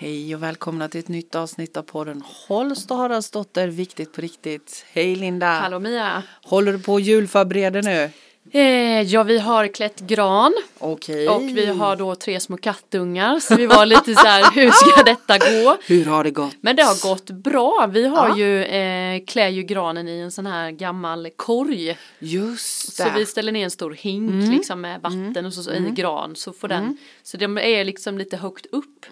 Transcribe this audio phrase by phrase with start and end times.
[0.00, 4.84] Hej och välkomna till ett nytt avsnitt av podden Holst och Haraldsdotter, viktigt på riktigt.
[4.92, 5.46] Hej Linda!
[5.46, 6.22] Hallå Mia!
[6.42, 8.10] Håller du på och julförbereder nu?
[8.50, 11.28] Eh, ja, vi har klätt gran Okej.
[11.28, 15.02] och vi har då tre små kattungar så vi var lite så här, hur ska
[15.06, 15.76] detta gå?
[15.86, 16.56] Hur har det gått?
[16.60, 17.88] Men det har gått bra.
[17.92, 21.98] Vi har ju, eh, klär ju granen i en sån här gammal korg.
[22.18, 23.02] Just det.
[23.02, 26.36] Så vi ställer ner en stor hink liksom med vatten och så, så i gran
[26.36, 29.06] så får den, så de är liksom lite högt upp.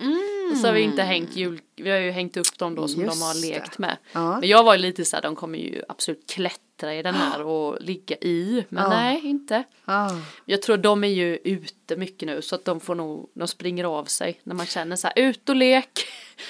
[0.51, 3.03] Och så har vi inte hängt jul, vi har ju hängt upp dem då som
[3.03, 3.97] Just de har lekt med.
[4.13, 4.41] Ja.
[4.41, 7.43] Men jag var ju lite så här, de kommer ju absolut klättra i den här
[7.47, 8.65] och ligga i.
[8.69, 8.89] Men Ja.
[8.89, 9.65] nej, inte.
[9.85, 10.11] Ah.
[10.45, 13.85] Jag tror de är ju ute mycket nu så att de får nog, de springer
[13.85, 15.89] av sig när man känner så här ut och lek.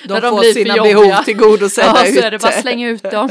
[0.04, 2.60] De När får för sina behov tillgodosedda Ja, så är det bara ute.
[2.60, 3.28] slänga ut dem.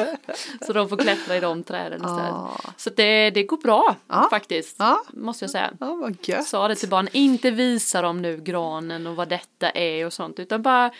[0.65, 2.25] Så de får klättra i de träden istället.
[2.29, 2.59] Ja.
[2.77, 4.27] Så det, det går bra Ja.
[4.29, 4.75] faktiskt.
[4.79, 5.03] Ja.
[5.13, 5.71] Måste jag säga.
[5.79, 6.47] Ja, vad gött.
[6.47, 10.39] Sa det till barnen, inte visa dem nu granen och vad detta är och sånt
[10.39, 10.91] utan bara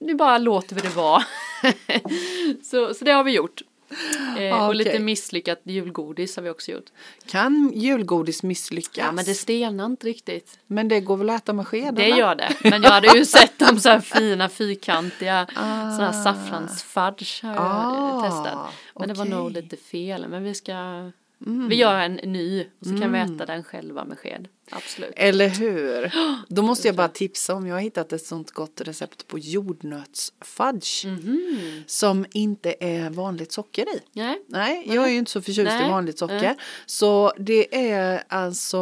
[0.00, 1.22] nu bara låter vi det vara.
[2.70, 3.62] så, så det har vi gjort.
[4.36, 6.84] Eh, Ja, och lite misslyckat julgodis har vi också gjort.
[7.26, 8.96] Kan julgodis misslyckas?
[9.04, 10.58] Ja men det stelnar inte riktigt.
[10.66, 11.94] Men det går väl att äta med sked?
[11.94, 12.52] Det gör det.
[12.64, 15.90] Men jag hade ju sett dem så här fina fyrkantiga Ah.
[15.96, 18.72] sådana här saffransfudge har jag Ah, testat.
[18.98, 20.28] Men det var nog lite fel.
[20.28, 20.72] Men vi ska
[21.68, 24.48] vi gör en ny och så kan vi äta den själva med sked.
[24.70, 25.12] Absolut.
[25.16, 26.12] Eller hur?
[26.54, 31.06] Då måste jag bara tipsa om, jag har hittat ett sånt gott recept på jordnötsfudge.
[31.06, 31.82] Mhm.
[31.86, 34.00] Som inte är vanligt socker i.
[34.12, 34.42] Nej.
[34.48, 35.90] Nej, jag är ju inte så förtjust i Nej.
[35.90, 36.40] vanligt socker.
[36.42, 36.56] Nej.
[36.86, 38.78] Så det är alltså,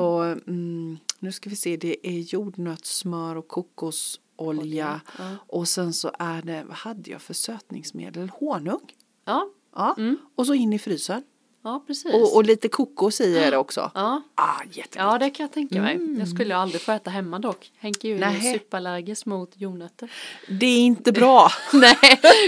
[0.46, 5.00] mm, nu ska vi se, det är jordnötssmör och kokosolja.
[5.18, 5.24] Ja.
[5.46, 8.30] Och sen så är det, vad hade jag för sötningsmedel?
[8.34, 8.92] Honung.
[9.24, 9.48] Ja.
[9.74, 10.16] Ja, Mm.
[10.34, 11.22] och så in i frysen.
[11.64, 12.14] Ja, precis.
[12.14, 13.90] Och, och lite kokos i är det också.
[13.94, 14.22] ja.
[14.34, 14.94] Ah, jättegott.
[15.12, 15.98] ja, det kan jag tänka mig.
[16.18, 17.70] Jag skulle aldrig få äta hemma dock.
[17.78, 20.10] Henke är ju superallergisk mot jordnötter.
[20.48, 21.48] Det är inte bra.
[21.72, 21.96] Nej,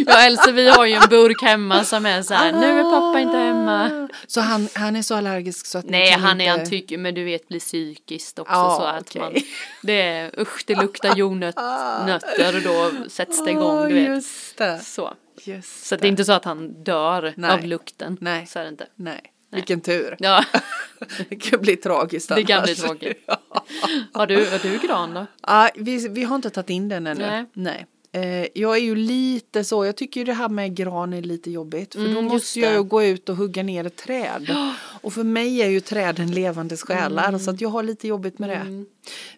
[0.06, 3.21] ja, Elsa vi har ju en burk hemma som är så här, nu är pappa
[3.21, 4.09] inte hemma.
[4.26, 6.59] Så han, han är så allergisk så att Nej han är inte...
[6.60, 9.22] han tycker men du vet blir psykiskt också Ja, så att okej.
[9.22, 9.34] man
[9.82, 14.09] Det är usch det luktar jordnötter och då sätts det igång du Ah, vet.
[14.09, 14.78] Just det.
[14.78, 15.15] Så.
[15.45, 17.51] Just Så att det är inte så att han dör Nej.
[17.51, 18.17] av lukten.
[18.21, 18.47] Nej.
[18.47, 18.87] Så är det inte.
[18.95, 19.21] Nej,
[19.53, 20.17] vilken tur.
[20.19, 20.45] Ja
[21.28, 22.67] Det kan bli tragiskt det kan annars.
[22.67, 23.25] bli tråkigt.
[24.12, 25.27] Har du, har du gran då?
[25.47, 27.27] Ja, vi, vi har inte tagit in den ännu.
[27.27, 27.45] Nej.
[27.53, 27.87] Nej.
[28.12, 31.51] Eh, jag är ju lite så, jag tycker ju det här med gran är lite
[31.51, 31.95] jobbigt.
[31.95, 32.77] För då Mm, just måste jag det.
[32.77, 34.57] ju gå ut och hugga ner ett träd.
[35.03, 38.49] Och för mig är ju träden levande själar så att jag har lite jobbigt med
[38.49, 38.84] det.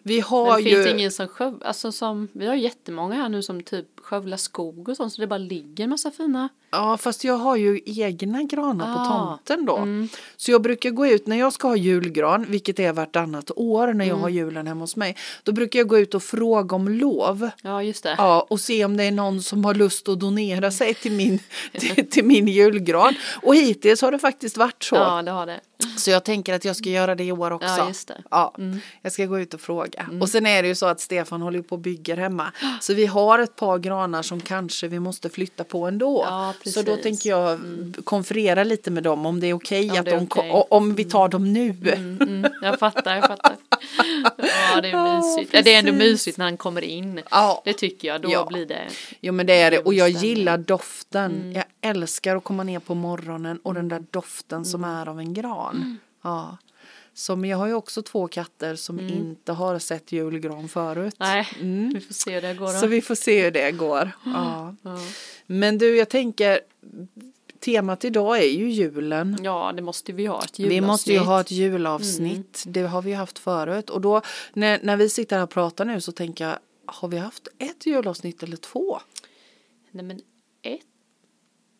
[0.03, 0.75] Vi Men har det ju...
[0.83, 4.89] finns ingen som sköv, alltså som, vi har jättemånga här nu som typ skövlar skog
[4.89, 6.49] och sånt så det bara ligger en massa fina.
[6.71, 9.87] Ja, fast jag har ju egna granar på Ah, tomten då.
[10.37, 14.05] Så jag brukar gå ut när jag ska ha julgran, vilket är vartannat år när
[14.05, 15.17] jag har julen hemma hos mig.
[15.43, 17.49] Då brukar jag gå ut och fråga om lov.
[17.61, 18.15] Ja just det.
[18.17, 21.39] Ja, och se om det är någon som har lust att donera sig till min,
[21.71, 23.15] till, till min julgran.
[23.41, 24.95] Och hittills har det faktiskt varit så.
[24.95, 25.59] Ja det har det.
[25.97, 27.67] Så jag tänker att jag ska göra det i år också.
[27.67, 28.23] Ja, just det.
[28.31, 28.55] Ja,
[29.01, 30.09] jag ska gå ut och fråga.
[30.21, 32.51] Och sen är det ju så att Stefan håller på och bygger hemma.
[32.81, 36.25] Så vi har ett par granar som kanske vi måste flytta på ändå.
[36.29, 37.59] Ja, så då tänker jag
[38.03, 40.51] konferera lite med dem om det är okej Om att det är de, okej.
[40.69, 41.69] om vi tar dem nu.
[41.69, 43.55] Mm, mm, jag fattar, jag fattar.
[44.37, 45.53] Ja, det är mysigt.
[45.53, 47.21] Ja, det är ändå mysigt när han kommer in.
[47.31, 47.61] Ja.
[47.65, 48.45] Det tycker jag, då Ja.
[48.45, 48.87] blir det.
[49.21, 51.31] Jo men det är det och jag gillar doften.
[51.35, 51.51] Mm.
[51.51, 54.95] Jag älskar att komma ner på morgonen och den där doften som Mm.
[54.97, 55.97] är av en gran.
[56.23, 56.57] Ja.
[57.15, 61.15] Så men jag har ju också två katter som inte har sett julgran förut.
[61.19, 61.45] Mm.
[61.61, 61.83] Mm.
[61.83, 62.79] Nej, vi får se hur det går då.
[62.79, 64.11] Så vi får se hur det går.
[64.25, 64.75] Ja.
[64.83, 64.97] Ja.
[65.45, 66.59] Men du jag tänker
[67.63, 69.37] temat idag är ju julen.
[69.43, 70.43] ja, det måste vi ha.
[70.43, 71.27] Ett Vi måste ju julavsnitt.
[71.27, 72.63] ha ett julavsnitt.
[72.67, 73.89] Det har vi haft förut.
[73.89, 74.21] Och då
[74.53, 77.85] när, när vi sitter här och pratar nu så tänker jag har vi haft ett
[77.85, 78.99] julavsnitt eller två?
[79.91, 80.17] Nej, men
[80.61, 80.81] ett,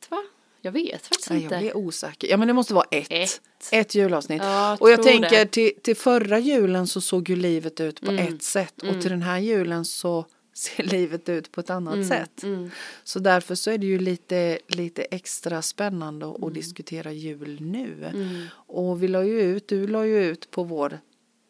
[0.09, 0.23] va?
[0.61, 1.55] Jag vet faktiskt Nej, inte.
[1.55, 2.27] jag blir osäker.
[2.27, 3.07] Ja men det måste vara ett.
[3.09, 3.41] Ett.
[3.71, 4.41] Ett julavsnitt.
[4.43, 5.45] Ja, och jag tänker det.
[5.45, 8.33] till, till förra julen så såg ju livet ut på Mm.
[8.33, 8.73] ett sätt.
[8.83, 12.43] Och till den här julen så ser livet ut på ett annat sätt.
[12.43, 12.69] Mm.
[13.03, 16.53] Så därför så är det ju lite, lite extra spännande att Mm.
[16.53, 18.11] diskutera jul nu.
[18.53, 20.99] Och vi la ju ut, du la ju ut på vår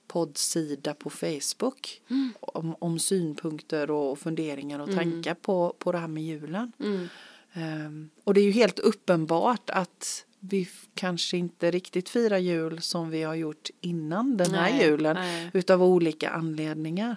[0.07, 2.33] poddsida på Facebook Mm.
[2.39, 6.71] om, om synpunkter och funderingar och tankar på, på det här med julen.
[6.79, 7.07] Mm.
[7.53, 13.09] Ehm, och det är ju helt uppenbart att vi kanske inte riktigt firar jul som
[13.09, 15.49] vi har gjort innan den här Nej, julen nej.
[15.53, 17.15] utav olika anledningar.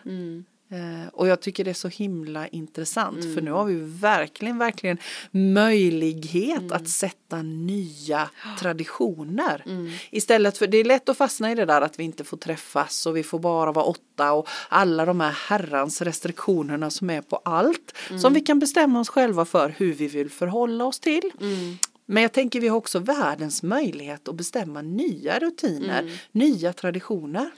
[0.71, 1.03] Mm.
[1.03, 3.45] Eh, och jag tycker det är så himla intressant för Mm.
[3.45, 4.99] nu har vi verkligen, verkligen
[5.31, 6.73] möjlighet Mm.
[6.73, 8.31] att sätta nya
[8.61, 9.63] traditioner.
[9.67, 9.91] Mm.
[10.11, 13.07] Istället för, det är lätt att fastna i det där att vi inte får träffas
[13.07, 17.37] och vi får bara vara åtta och alla de här herrans restriktionerna som är på
[17.37, 17.93] allt.
[18.09, 18.21] Mm.
[18.21, 21.31] Som vi kan bestämma oss själva för hur vi vill förhålla oss till.
[21.41, 21.79] Mm.
[22.09, 26.15] Men jag tänker vi har också världens möjlighet att bestämma nya rutiner, Mm.
[26.33, 27.51] nya traditioner.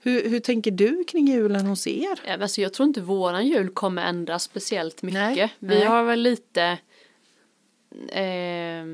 [0.00, 2.02] Hur, hur tänker du kring julen hos er?
[2.24, 5.14] Ja, men alltså, jag tror inte våran jul kommer ändras speciellt mycket.
[5.36, 5.84] Nej, Vi nej.
[5.84, 6.78] har väl lite
[8.08, 8.84] eh,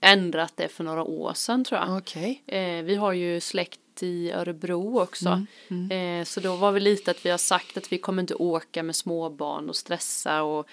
[0.00, 1.96] ändrat det för några år sedan tror jag.
[1.98, 2.42] Okej.
[2.46, 5.46] Eh, vi har ju släkt i Örebro också.
[5.68, 5.90] Mm,
[6.20, 8.82] Eh, så då var vi lite att vi har sagt att vi kommer inte åka
[8.82, 10.66] med småbarn och stressa och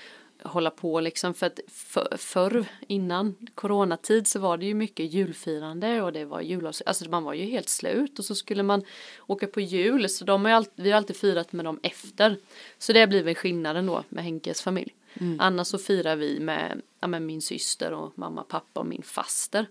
[0.44, 6.02] hålla på liksom för att för, förr innan coronatid så var det ju mycket julfirande
[6.02, 8.84] och det var julavs alltså man var ju helt slut och så skulle man
[9.28, 12.38] åka på jul så de har alltid, vi har alltid firat med dem efter.
[12.78, 14.96] Så det blir väl skillnaden då med Henkes familj.
[15.40, 19.66] Annars så firar vi med, ja, med min syster och mamma pappa och min faster.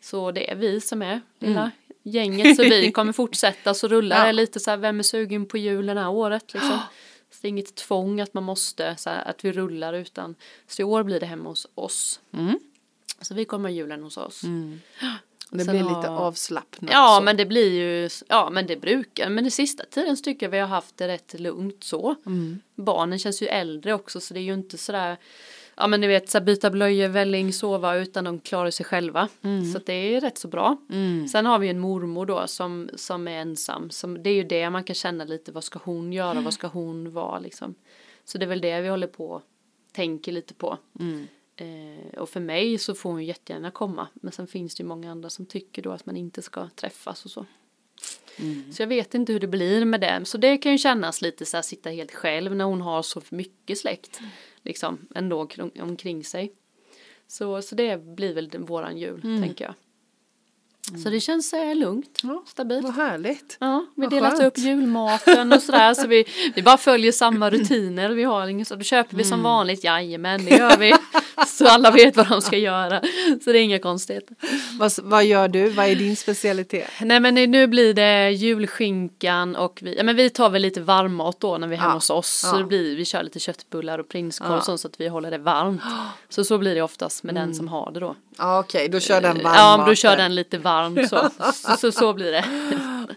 [0.00, 1.70] Så det är vi som är lilla
[2.02, 4.26] gänget så vi kommer fortsätta så rullar Ja.
[4.26, 6.78] det lite så här vem är sugen på julen det här året liksom.
[7.40, 10.34] Det är inget tvång att man måste så här, att vi rullar utan
[10.66, 12.20] så i år blir det hemma hos oss.
[12.32, 12.58] Mm.
[13.20, 14.42] Så vi kommer julen hos oss.
[15.52, 16.90] Det Sen blir lite avslappnat.
[16.92, 17.24] Ja så.
[17.24, 20.50] men det blir ju, ja men det brukar, men den sista tiden så tycker jag
[20.50, 22.14] vi har haft det rätt lugnt så.
[22.26, 22.60] Mm.
[22.74, 25.16] Barnen känns ju äldre också så det är ju inte sådär,
[25.80, 29.28] ja men ni vet så här, byta blöjor, välling, sova utan de klarar sig själva.
[29.72, 30.76] Så att det är rätt så bra.
[30.90, 31.28] Mm.
[31.28, 34.70] Sen har vi en mormor då som, som är ensam, som, det är ju det
[34.70, 37.74] man kan känna lite, vad ska hon göra, vad ska hon vara liksom.
[38.24, 39.42] Så det är väl det vi håller på och
[39.92, 40.78] tänker lite på.
[41.00, 41.26] Mm.
[41.56, 44.08] Eh, och för mig så får hon jättegärna komma.
[44.14, 47.24] Men sen finns det ju många andra som tycker då att man inte ska träffas
[47.24, 47.46] och så.
[48.38, 48.72] Mm.
[48.72, 50.20] Så jag vet inte hur det blir med det.
[50.24, 53.22] Så det kan ju kännas lite så här sitta helt själv när hon har så
[53.28, 54.20] mycket släkt.
[54.62, 56.52] Liksom ändå kring- omkring sig.
[57.26, 59.74] Så, så det blir väl våran jul tänker jag.
[61.02, 62.84] Så det känns eh, lugnt, Ja, stabilt.
[62.84, 63.56] Vad härligt.
[63.60, 64.42] Ja, vi Vad delar skönt.
[64.42, 68.10] upp julmaten och sådär så vi, vi bara följer samma rutiner.
[68.10, 69.30] Vi har inget så då köper vi Mm.
[69.30, 70.94] som vanligt, jajamän det gör vi.
[71.46, 73.00] Så alla vet vad de ska göra.
[73.44, 74.36] Så det är inga konstigheter.
[74.78, 75.68] Vad, vad gör du?
[75.70, 76.88] Vad är din specialitet?
[77.00, 78.30] Nej men nu blir det
[78.80, 81.90] julskinkan och vi, ja men vi tar väl lite varmmat då när vi är hemma
[81.90, 82.40] Ja, hos oss.
[82.44, 82.50] ja.
[82.58, 84.60] Så blir, vi kör lite köttbullar och prinskorv Ja.
[84.60, 85.80] sånt så att vi håller det varmt.
[86.28, 88.16] Så så blir det oftast med den som har det då.
[88.38, 91.30] Ja okej, då kör den varm Ja, men då kör den lite varmt så.
[91.52, 92.44] Så, så, så blir det.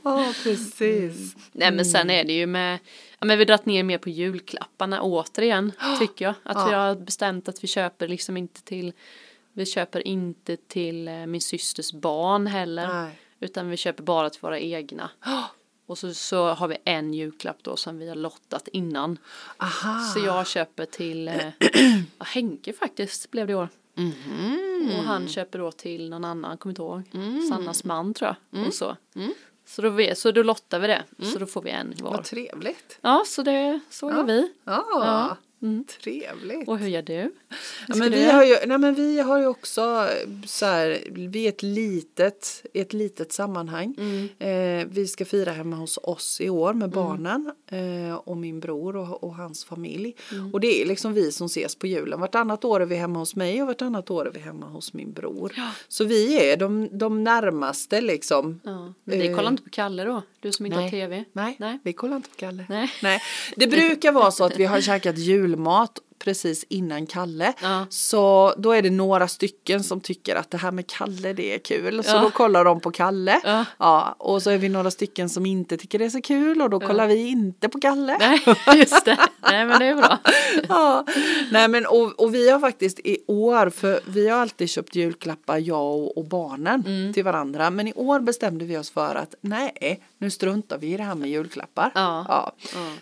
[0.04, 1.36] Ja precis.
[1.52, 2.80] Nej men sen är det ju med,
[3.20, 6.36] ja men vi har dragit ner mer på julklapparna återigen tycker jag.
[6.44, 8.94] Att vi har bestämt att vi köper liksom inte till,
[9.54, 12.88] vi köper inte till eh, min systers barn heller.
[12.88, 13.20] Nej.
[13.40, 15.10] Utan vi köper bara till våra egna.
[15.86, 19.18] Och så, så har vi en julklapp då som vi har lottat innan.
[19.58, 20.00] Aha.
[20.00, 21.36] Så jag köper till eh,
[22.20, 23.70] Henke faktiskt blev det i år.
[23.96, 24.90] Mhm.
[24.98, 27.02] Och han köper då till någon annan, kommer inte ihåg.
[27.14, 27.42] Mm.
[27.48, 28.68] Sannas man tror jag.
[28.68, 28.98] Och så.
[29.66, 31.04] Så, då, vi- så då lottar vi det.
[31.20, 31.32] Mm.
[31.32, 32.12] Så då får vi en var.
[32.12, 33.00] Vad trevligt.
[33.02, 34.52] Ja, så det, så gör vi.
[34.64, 35.38] Ja, Ja.
[35.64, 35.84] Mm.
[36.04, 36.68] trevligt.
[36.68, 37.14] Och hur gör du?
[37.14, 37.32] Hur
[37.88, 38.34] Ja, men vi, göra?
[38.34, 42.66] har ju, nej, men vi har ju också eh, så här, vi är ett litet,
[42.74, 43.96] ett litet sammanhang.
[43.98, 44.30] Mm.
[44.40, 48.96] Eh, vi ska fira hemma hos oss i år med barnen eh, och min bror
[48.96, 50.16] och, och hans familj.
[50.32, 50.54] Mm.
[50.54, 52.20] Och det är liksom vi som ses på julen.
[52.20, 55.14] Vartannat år är vi hemma hos mig och vartannat år är vi hemma hos min
[55.14, 55.54] bror.
[55.88, 58.60] Så vi är de, de närmaste liksom.
[58.64, 60.22] Ja, men ni Eh, kollar inte på Kalle då?
[60.40, 60.86] Du som inte nej.
[60.86, 61.24] har tv?
[61.34, 61.80] Nej, Nej.
[61.84, 62.66] vi kollar inte på Kalle.
[62.70, 62.92] Nej.
[63.04, 63.20] Nej.
[63.56, 65.18] Det brukar vara så att vi har käkat
[65.54, 67.54] julmat precis innan Kalle.
[67.62, 67.86] Ja.
[67.90, 71.60] Så då är det några stycken som tycker att det här med Kalle det är
[71.60, 72.04] kul.
[72.04, 72.22] Så Ja.
[72.22, 73.42] då kollar de på Kalle.
[73.44, 73.66] Ja.
[73.78, 76.70] Ja, och så är vi några stycken som inte tycker det är så kul och
[76.70, 78.18] då kollar vi inte på Kalle.
[78.20, 78.40] Nej,
[78.80, 79.18] just det.
[79.42, 80.18] Nej, men det är bra.
[80.70, 81.06] Ja.
[81.52, 85.58] Nej men och, och vi har faktiskt i år, för vi har alltid köpt julklappar
[85.58, 87.14] jag och, och barnen Mm.
[87.14, 87.70] till varandra.
[87.70, 91.16] Men i år bestämde vi oss för att nej, nu struntar vi i det här
[91.16, 91.92] med julklappar.
[91.96, 92.54] Ja.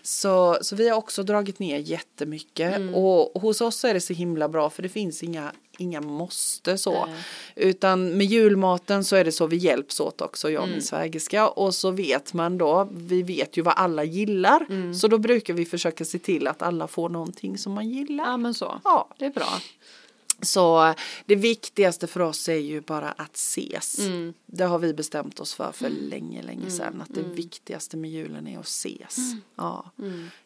[0.02, 2.76] Så, så vi har också dragit ner jättemycket.
[2.76, 2.96] Mm.
[2.96, 6.78] Och, och hos oss är det så himla bra för det finns inga, inga måste
[6.78, 7.06] så.
[7.06, 7.16] Nej.
[7.56, 10.76] Utan med julmaten så är det så vi hjälps åt också, jag och Mm.
[10.76, 11.48] min svägerska.
[11.50, 14.66] Och så vet man då, vi vet ju vad alla gillar.
[14.70, 14.94] Mm.
[14.96, 18.26] Så då brukar vi försöka se till att alla får någonting som man gillar.
[18.26, 18.82] Ja, men så.
[18.84, 19.10] Ja.
[19.18, 19.60] Det är bra.
[20.44, 20.94] Så
[21.26, 24.00] det viktigaste för oss är ju bara att ses.
[24.00, 24.34] Mm.
[24.46, 27.02] Det har vi bestämt oss för för länge, länge sedan.
[27.02, 29.18] Att det viktigaste med julen är att ses.
[29.56, 29.92] Ja,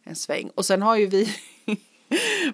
[0.04, 0.50] en sväng.
[0.56, 1.30] Och sen har ju vi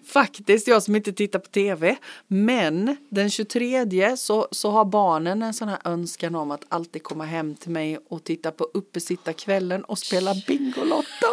[0.05, 5.53] faktiskt, jag som inte tittar på tv, men den 23 så, så har barnen en
[5.53, 9.99] sån här önskan om att alltid komma hem till mig och titta på uppesittarkvällen och
[9.99, 11.27] spela Bingolotto.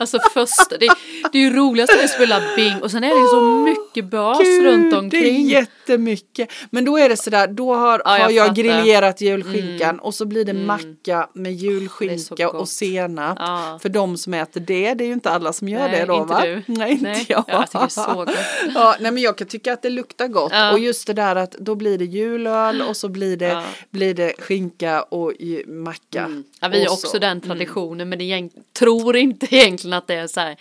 [0.00, 0.88] Alltså första, det,
[1.32, 4.04] det är ju roligast när vi spelar bing och sen är det ju så mycket
[4.10, 5.48] bas Gud, runt Det är omkring.
[5.48, 6.48] jättemycket.
[6.70, 10.00] Men då är det sådär, då har, Ja, jag har jag grillerat julskinkan Mm.
[10.00, 10.66] och så blir det Mm.
[10.66, 13.36] macka med julskinka och senap.
[13.40, 13.78] Ja.
[13.82, 16.14] För de som äter det, det är ju inte alla som gör Nej, det då
[16.16, 16.40] inte va?
[16.44, 16.62] du.
[16.66, 17.44] Nej, inte Nej, jag.
[17.48, 18.30] jag det är så gott.
[18.74, 20.72] ja, nej men jag kan tycka att det luktar gott Ja.
[20.72, 23.62] och just det där att då blir det julöl och så blir det, Ja.
[23.90, 25.32] blir det skinka och
[25.66, 26.20] macka.
[26.24, 26.44] Mm.
[26.60, 27.18] Ja, vi har också så.
[27.18, 30.56] den traditionen men det tror inte egentligen att det är så här.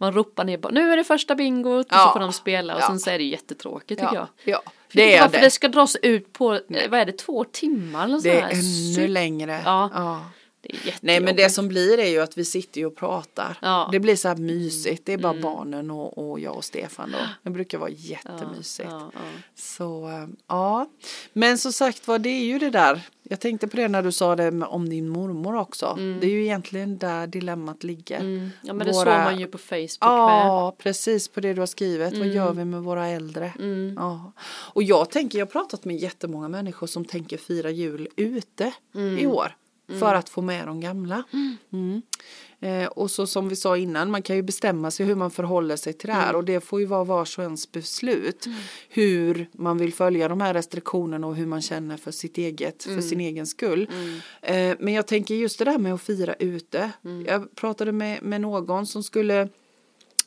[0.00, 2.04] Man ropar ner bara, nu är det första bingot och Ja.
[2.06, 2.86] så får de spela och Ja.
[2.86, 4.26] sen så är det jättetråkigt tycker jag.
[4.44, 4.62] Ja.
[4.92, 5.44] Det är varför det.
[5.44, 6.48] det ska dras ut på,
[6.88, 8.50] vad är det, två timmar eller så Det är här?
[8.98, 9.60] ännu längre.
[9.64, 10.20] Ja.
[11.00, 13.58] Nej men det som blir är ju att vi sitter ju och pratar.
[13.62, 13.80] Ja.
[13.82, 13.92] Mm.
[13.92, 15.06] Det blir så här mysigt.
[15.06, 17.18] Det är bara barnen och, och jag och Stefan då.
[17.42, 18.88] Det brukar vara jättemysigt.
[18.90, 19.20] ja, ja.
[19.54, 20.88] Så eh, ja.
[21.32, 23.00] Men som sagt var det är ju det där.
[23.30, 25.94] Jag tänkte på det när du sa det med- om din mormor också.
[26.20, 28.20] Det är ju egentligen där dilemmat ligger.
[28.20, 28.50] Mm.
[28.62, 29.88] ja men det Våra- såg man ju på Facebook med.
[30.00, 32.12] Ja, precis på det du har skrivit.
[32.12, 32.36] Vad Mm.
[32.36, 33.52] gör vi med våra äldre?
[33.58, 33.94] Mm.
[33.96, 34.32] Ja.
[34.48, 38.72] Och jag tänker, jag har pratat med jättemånga människor som tänker fira jul ute
[39.18, 39.56] i år.
[39.88, 41.22] För att få med de gamla.
[41.72, 42.02] Mm.
[42.60, 45.76] Eh, och så som vi sa innan, man kan ju bestämma sig hur man förhåller
[45.76, 46.36] sig till det här.
[46.36, 48.46] Och det får ju vara vars och ens beslut.
[48.88, 53.00] Hur man vill följa de här restriktionerna och hur man känner för sitt eget, för
[53.00, 53.90] sin egen skull.
[54.42, 56.90] Eh, men jag tänker just det där med att fira ute.
[57.26, 59.48] Jag pratade med, med någon som skulle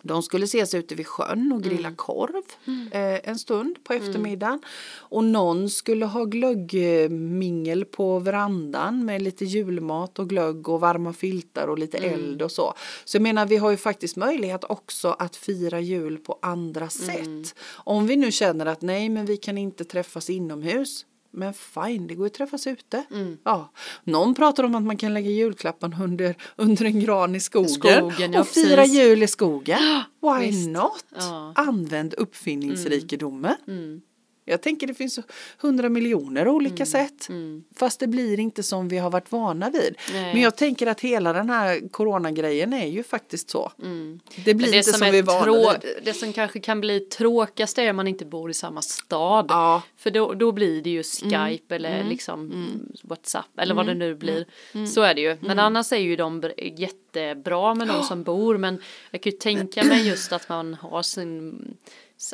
[0.01, 2.43] de skulle ses ute vid sjön och grilla korv
[2.91, 4.62] eh, en stund på eftermiddagen.
[4.98, 11.67] Och någon skulle ha glöggmingel på verandan med lite julmat och glögg och varma filtar
[11.67, 12.74] och lite eld och så.
[13.05, 17.55] Så jag menar vi har ju faktiskt möjlighet också att fira jul på andra sätt.
[17.74, 21.05] Om vi nu känner att nej men vi kan inte träffas inomhus.
[21.34, 23.04] Men fine, det går ju att träffas ute.
[23.44, 23.72] Ja.
[24.04, 28.36] Någon pratar om att man kan lägga julklappen under, under en gran i skogen, Skogen,
[28.36, 28.96] och fira precis.
[28.98, 29.80] jul i skogen.
[30.22, 30.70] Why visst.
[30.70, 31.06] not?
[31.16, 31.54] Ja.
[31.56, 33.56] Använd uppfinningsrikedomen.
[33.68, 34.02] Mm.
[34.46, 35.20] Jag tänker det finns
[35.58, 37.30] hundra miljoner olika sätt.
[37.30, 37.64] Mm.
[37.76, 39.96] Fast det blir inte som vi har varit vana vid.
[40.14, 40.34] Nej.
[40.34, 43.72] Men jag tänker att hela den här coronagrejen är ju faktiskt så.
[43.82, 44.20] Mm.
[44.46, 46.06] Det blir det inte som, som, vi är vana trå- vid.
[46.06, 49.46] det som kanske kan bli tråkigast är om man inte bor i samma stad.
[49.50, 49.82] Ja.
[49.98, 51.60] För då, då blir det ju Skype Mm.
[51.70, 52.68] eller liksom
[53.04, 54.46] Whatsapp eller vad det nu blir.
[54.88, 55.38] Så är det ju.
[55.40, 55.60] Men Mm.
[55.66, 58.58] annars är ju de br- jättebra med de som bor.
[58.58, 58.82] Men
[59.12, 61.62] jag kan ju tänka mig just att man har sin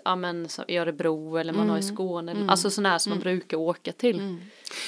[0.05, 1.95] Ja men i Örebro eller man har i Mm.
[1.95, 2.45] Skåne.
[2.47, 4.17] Alltså sådana här som man brukar åka till.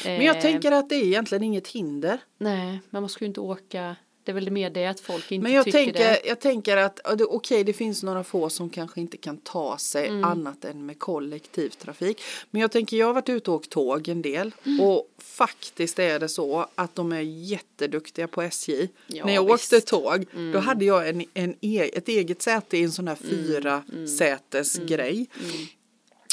[0.06, 2.20] Men jag Eh, tänker att det är egentligen inget hinder.
[2.38, 3.96] Nej, men man ska ju inte åka.
[4.24, 6.22] Det är väl mer det att folk inte Men jag tycker tänker, det.
[6.26, 7.00] jag tänker att
[7.30, 10.24] okej det finns några få som kanske inte kan ta sig Mm.
[10.24, 12.22] annat än med kollektivtrafik.
[12.52, 14.80] Men jag tänker jag har varit ute och åkt tåg en del Mm.
[14.82, 18.88] och faktiskt är det så att de är jätteduktiga på SJ.
[19.08, 19.74] Ja, När jag visst.
[19.74, 23.16] åkte tåg då hade jag en, en e, ett eget säte i en sån här
[23.16, 23.84] fyra
[24.18, 25.28] sätes grej.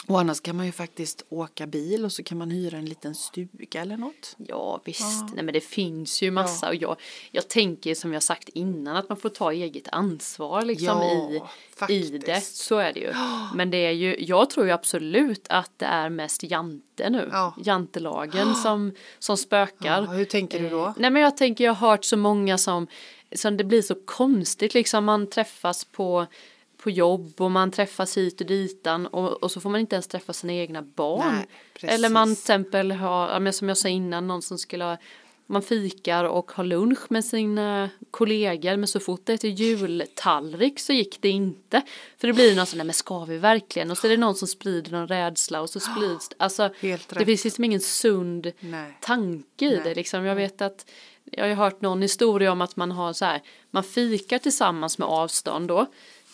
[0.08, 3.14] Och annars kan man ju faktiskt åka bil och så kan man hyra en liten
[3.14, 4.34] stuga eller något.
[4.38, 6.96] Ja visst, nej men det finns ju massa och jag,
[7.30, 11.48] jag tänker som jag sagt innan att man får ta eget ansvar liksom Ja,
[11.88, 13.12] i, i det, så är det ju.
[13.54, 17.54] Men det är ju, jag tror ju absolut att det är mest jante nu, Ja.
[17.64, 20.02] jantelagen som, som spökar.
[20.02, 20.84] Ja, hur tänker du då?
[20.86, 22.86] Eh, nej men jag tänker jag har hört så många som,
[23.34, 26.26] som det blir så konstigt liksom man träffas på
[26.76, 30.06] på jobb och man träffas hit och ditan och, och så får man inte ens
[30.06, 31.34] träffa sina egna barn.
[31.34, 31.46] Nej.
[31.94, 34.96] Eller man till exempel har, som jag sa innan, någon som skulle ha
[35.46, 40.92] man fikar och har lunch med sina kollegor men så fort det är jultallrik så
[40.92, 41.82] gick det inte.
[42.18, 43.90] För det blir någon sån där, men ska vi verkligen?
[43.90, 47.24] Och så är det någon som sprider någon rädsla och så sprids Alltså Helt det
[47.24, 48.98] finns liksom ingen sund Nej.
[49.00, 49.80] tanke i Nej.
[49.84, 50.24] det liksom.
[50.24, 50.90] Jag vet att
[51.24, 55.08] jag har hört någon historia om att man har så här, man fikar tillsammans med
[55.08, 55.86] avstånd då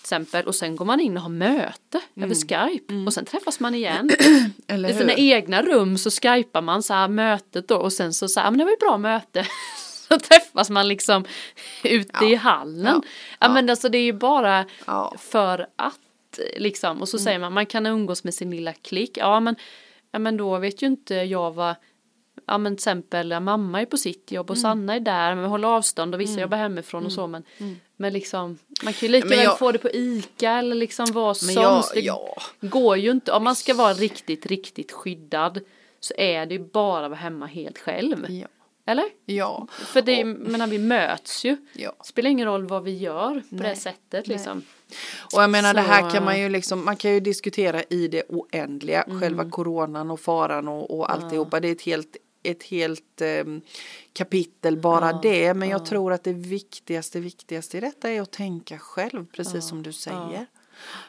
[0.03, 3.75] exempel och sen går man in och har möte över Skype och sen träffas man
[3.75, 4.11] igen.
[4.91, 8.41] I sina egna rum så skypar man så här mötet då och sen så så
[8.41, 9.47] här, men det var ju bra möte.
[10.09, 11.25] Så träffas man liksom
[11.85, 12.85] ute i hallen.
[12.85, 13.03] Ja,
[13.41, 13.49] Ja.
[13.49, 15.15] men alltså det är ju bara Ja.
[15.19, 19.17] för att liksom och så säger man man kan umgås med sin lilla klick.
[19.17, 19.57] Ja men,
[20.11, 21.75] ja men då vet ju inte jag vad
[22.47, 25.45] Ja men till exempel ja, mamma är på sitt jobb och Sanna är där men
[25.45, 27.43] håller avstånd och vissa jobbar hemifrån och så men
[27.97, 31.07] Men liksom man kan ju lika Men väl jag- få det på Ica eller liksom
[31.12, 31.51] vad som.
[31.62, 32.37] Jag, det ja.
[32.61, 35.61] går ju inte om man ska vara riktigt riktigt skyddad
[36.01, 38.27] så är det ju bara att vara hemma helt själv.
[38.31, 38.47] Ja.
[38.87, 39.05] Eller?
[39.25, 39.67] Ja.
[39.71, 41.57] För det, menar vi möts ju.
[41.73, 41.93] Ja.
[42.05, 43.77] Spelar ingen roll vad vi gör på det Nej.
[43.77, 44.23] sättet Nej.
[44.27, 44.62] liksom.
[45.35, 48.09] Och jag menar det här Så- kan man ju liksom, man kan ju diskutera i
[48.09, 51.61] det oändliga, själva coronan och faran och, och alltihopa.
[51.61, 53.45] Det är ett helt ett helt eh,
[54.12, 55.55] kapitel bara Ja, det.
[55.55, 55.87] Men jag ja.
[55.87, 60.47] tror att det viktigaste, viktigaste i detta är att tänka själv, precis som du säger.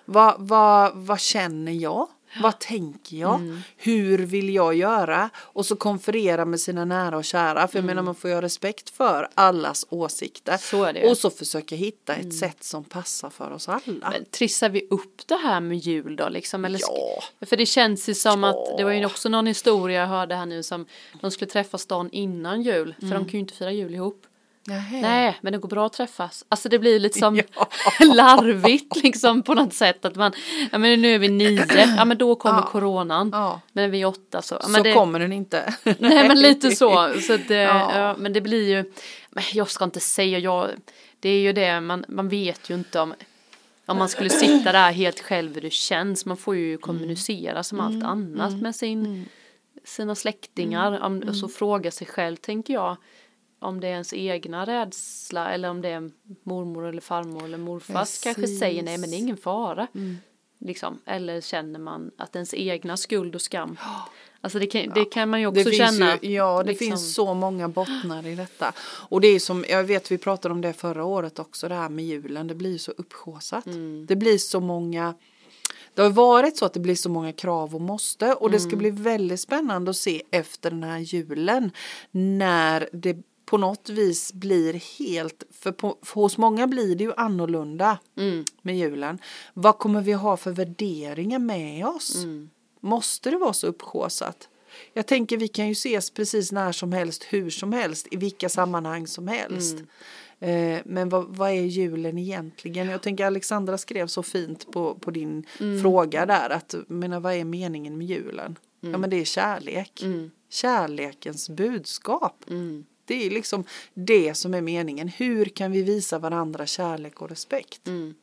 [0.06, 2.08] Vad, vad, vad känner jag?
[2.42, 3.36] Vad tänker jag?
[3.36, 3.62] Mm.
[3.78, 5.30] Hur vill jag göra?
[5.38, 7.68] Och så konferera med sina nära och kära.
[7.68, 10.52] För jag menar man får ju ha respekt för allas åsikter.
[10.52, 10.60] Mm.
[10.62, 10.86] Så.
[10.86, 11.10] Mm.
[11.10, 14.10] Och så försöka hitta ett sätt som passar för oss alla.
[14.12, 16.66] Men trissar vi upp det här med jul då liksom?
[16.66, 17.46] Eller Ja.
[17.46, 18.50] För det känns ju som Ja.
[18.50, 20.86] att det var ju också någon historia jag hörde här nu som
[21.22, 22.96] de skulle träffas dagen innan jul.
[23.00, 24.26] För de kan ju inte fira jul ihop.
[24.66, 26.46] Nej, men det går bra att träffas.
[26.50, 27.68] Alltså det blir lite som Ja.
[28.14, 30.32] larvigt liksom på något sätt att man,
[30.72, 31.66] ja men nu är vi nio,
[31.98, 32.68] ja men då kommer Ja.
[32.68, 33.30] coronan.
[33.34, 33.62] Ja.
[33.74, 35.74] Men är vi åtta så, ja, Så det, kommer den inte.
[35.84, 37.12] Nej men lite så.
[37.28, 37.92] så det, Ja.
[38.00, 38.16] ja.
[38.18, 38.92] men det blir ju,
[39.54, 40.70] jag ska inte säga, jag,
[41.20, 43.14] det är ju det, man, man vet ju inte om,
[43.86, 47.80] om man skulle sitta där helt själv hur det känns, man får ju kommunicera som
[47.80, 49.26] allt annat med sin,
[49.84, 52.98] sina släktingar, och så fråga sig själv tänker jag,
[53.64, 56.12] om det är ens egna rädsla eller om det är
[56.44, 57.58] mormor eller farmor eller
[58.24, 58.60] kanske Precis.
[58.60, 59.88] säger nej men det är ingen fara.
[60.60, 61.00] Liksom.
[61.06, 63.78] Eller känner man att ens egna skuld och skam.
[64.42, 66.18] Alltså det kan, det kan man ju också Det känna.
[66.22, 66.88] ju, ja, det liksom.
[66.88, 68.74] finns så många bottnar i detta.
[69.10, 71.90] Och det är som, jag vet vi pratade om det förra året också, det här
[71.90, 73.66] med julen, det blir så upphaussat.
[73.66, 74.06] Mm.
[74.06, 75.14] Det blir så många,
[75.94, 78.70] det har varit så att det blir så många krav och måste och det Mm.
[78.70, 81.72] ska bli väldigt spännande att se efter den här julen
[82.12, 87.14] när det på något vis blir helt, för, på, för hos många blir det ju
[87.18, 88.46] annorlunda Mm.
[88.62, 89.20] med julen.
[89.54, 92.16] Vad kommer vi ha för värderingar med oss?
[92.16, 92.50] Mm.
[92.80, 94.50] Måste det vara så upphaussat?
[94.94, 98.50] Jag tänker vi kan ju ses precis när som helst, hur som helst, i vilka
[98.50, 99.78] sammanhang som helst.
[100.40, 102.90] Eh, men vad, vad är julen egentligen?
[102.90, 105.46] Jag tänker Alexandra skrev så fint på, på din
[105.82, 108.56] fråga där att menar, vad är meningen med julen?
[108.80, 110.02] Ja men det är kärlek.
[110.04, 110.32] Mm.
[110.50, 112.46] Kärlekens budskap.
[113.14, 113.20] Mm.
[113.30, 115.08] Det är liksom det som är meningen.
[115.08, 117.88] Hur kan vi visa varandra kärlek och respekt?
[117.88, 118.14] Mm.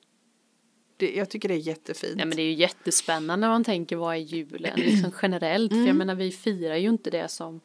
[0.96, 2.14] Det, jag tycker det är jättefint.
[2.18, 5.72] Ja men det är ju jättespännande när man tänker vad är julen liksom generellt.
[5.72, 5.84] Mm.
[5.84, 7.60] För jag menar vi firar ju inte det som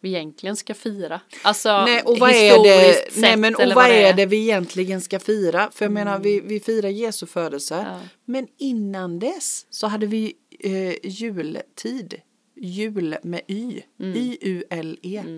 [0.00, 1.20] vi egentligen ska fira.
[1.42, 4.26] Alltså Nej, och vad är det, historiskt nej, sett men, och vad det är det
[4.26, 5.70] vi egentligen ska fira?
[5.72, 6.22] För jag menar, Mm.
[6.22, 7.86] vi, vi firar Jesu födelse.
[7.88, 8.00] Ja.
[8.24, 12.20] Men innan dess så hade vi eh, jultid.
[12.60, 13.82] Jul med Y.
[14.00, 14.38] Mm,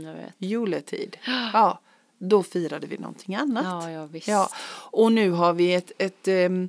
[0.05, 0.35] jag vet.
[0.39, 1.17] Juletid.
[1.53, 1.81] Ja,
[2.19, 3.65] då firade vi någonting annat.
[3.65, 4.29] Ja, ja visst.
[4.29, 4.49] Ja,
[4.91, 6.69] och nu har vi ett, ett um,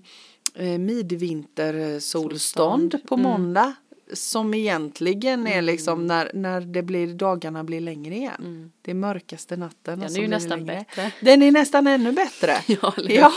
[0.85, 2.95] midvintersolstånd Solstånd.
[3.07, 3.23] på Mm.
[3.31, 3.73] måndag.
[4.13, 8.71] Som egentligen är liksom när, när det blir, dagarna blir längre igen.
[8.81, 9.99] Det är mörkaste natten.
[9.99, 10.85] Den är ju nästan längre.
[10.95, 11.11] bättre.
[11.21, 12.57] Den är nästan ännu bättre.
[12.81, 13.31] Ja, ja.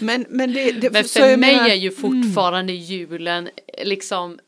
[0.00, 3.48] Men, men det, det Men för mig menar- är ju fortfarande julen
[3.82, 4.38] liksom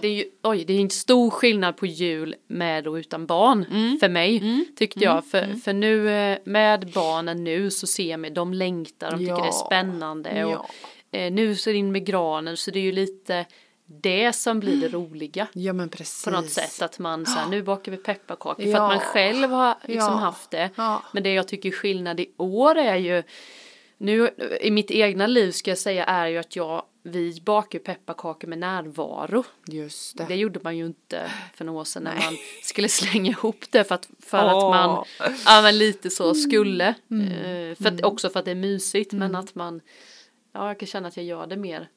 [0.00, 3.66] det är ju, oj, det är en stor skillnad på jul med och utan barn
[3.70, 3.98] Mm.
[4.00, 5.26] för mig tyckte jag.
[5.26, 9.48] För, för nu eh, med barnen nu så ser man, de längtar, de tycker det
[9.48, 10.38] är spännande.
[10.38, 10.46] Ja.
[10.58, 13.46] Och, eh, nu så är det in med granen så det är ju lite
[13.86, 15.46] det som blir det roliga.
[15.52, 16.24] Ja men precis.
[16.24, 18.82] På något sätt att man så här, nu bakar vi pepparkakor för Ja.
[18.84, 20.70] att man själv har liksom haft det.
[21.12, 23.22] Men det jag tycker är skillnad i år är ju
[23.98, 27.84] nu i mitt egna liv ska jag säga är ju att jag vi bakar ju
[27.84, 29.44] pepparkakor med närvaro.
[29.66, 30.24] Just det.
[30.28, 33.84] Det gjorde man ju inte för några år sedan när man skulle slänga ihop det
[33.84, 34.70] för att, för att Åh.
[34.70, 35.04] man
[35.46, 36.94] ja, men lite så skulle.
[37.10, 37.28] Mm.
[37.28, 39.80] Eh, För att, också för att det är mysigt men att man
[40.52, 41.88] ja jag kan känna att jag gör det mer.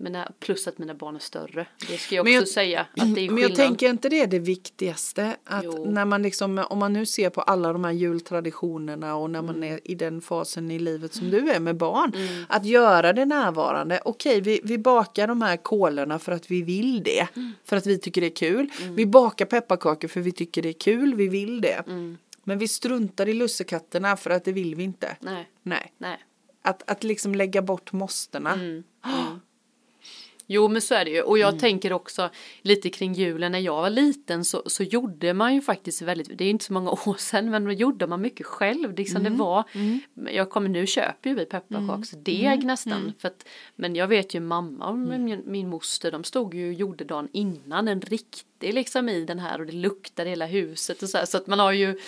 [0.00, 1.66] Men när, plus att mina barn är större.
[1.88, 4.20] Det ska jag också Men jag- säga att det är Men jag tänker inte det
[4.20, 5.36] är det viktigaste.
[5.44, 5.90] Att Jo.
[5.90, 9.54] när man liksom, om man nu ser på alla de här jultraditionerna och när Mm.
[9.54, 12.12] man är i den fasen i livet som du är med barn.
[12.48, 14.00] Att göra det närvarande.
[14.04, 17.28] Okej, vi, vi bakar de här kolorna för att vi vill det.
[17.36, 17.52] Mm.
[17.64, 18.68] För att vi tycker det är kul.
[18.90, 21.82] Vi bakar pepparkakor för vi tycker det är kul, vi vill det.
[21.86, 22.18] Mm.
[22.44, 25.16] Men vi struntar i lussekatterna för att det vill vi inte.
[25.20, 25.92] Nej, Nej.
[25.98, 26.18] nej.
[26.62, 28.58] Att, att liksom lägga bort måstena.
[30.48, 30.54] Mm.
[30.54, 31.22] Jo men så är det ju.
[31.22, 31.60] Och jag Mm.
[31.60, 32.30] tänker också
[32.62, 33.52] lite kring julen.
[33.52, 36.72] När jag var liten så, så gjorde man ju faktiskt väldigt, det är inte så
[36.72, 38.94] många år sedan men då gjorde man mycket själv.
[38.94, 39.32] Liksom Mm.
[39.32, 39.64] det var,
[40.32, 42.66] jag kommer nu köper ju vi pepparkaksdeg Mm.
[42.66, 43.12] nästan.
[43.18, 46.74] För att, men jag vet ju mamma och min, min moster de stod ju och
[46.74, 49.60] gjorde dagen innan en riktig liksom i den här.
[49.60, 51.24] Och det luktade hela huset och så här.
[51.24, 51.98] Så att man har ju,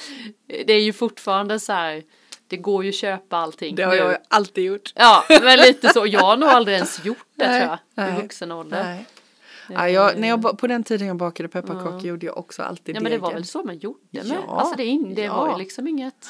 [0.46, 2.02] det är ju fortfarande så här
[2.50, 4.92] det går ju att köpa allting Det har jag alltid gjort.
[4.94, 6.06] Ja, men lite så.
[6.06, 8.08] Jag har nog aldrig ens gjort det Nej, tror jag.
[8.08, 8.84] I nej, vuxen ålder.
[8.84, 9.06] Nej.
[9.68, 13.00] Ja, jag, när jag, på den tiden jag bakade pepparkakor gjorde jag också alltid Ja
[13.00, 14.26] men det var väl så man gjorde med.
[14.26, 15.52] Ja, Alltså det, in, det var ja.
[15.52, 16.28] ju liksom inget.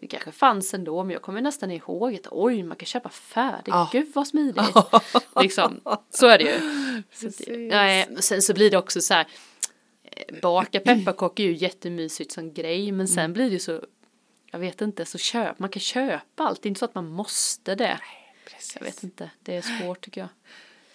[0.00, 3.64] Det kanske fanns ändå men jag kommer nästan ihåg att oj man kan köpa färdigt.
[3.66, 3.88] Ja.
[3.92, 4.74] Gud vad smidigt.
[5.40, 5.80] liksom.
[6.10, 6.58] Så är det ju.
[7.12, 9.26] Så det, nej, sen så blir det också så här.
[10.04, 13.80] eh, baka pepparkakor är ju jättemysigt som grej men sen blir det ju så
[14.54, 17.08] jag vet inte så köp man kan köpa allt det är inte så att man
[17.08, 18.00] måste det.
[18.44, 18.76] Precis.
[18.76, 20.28] Jag vet inte det är svårt tycker jag.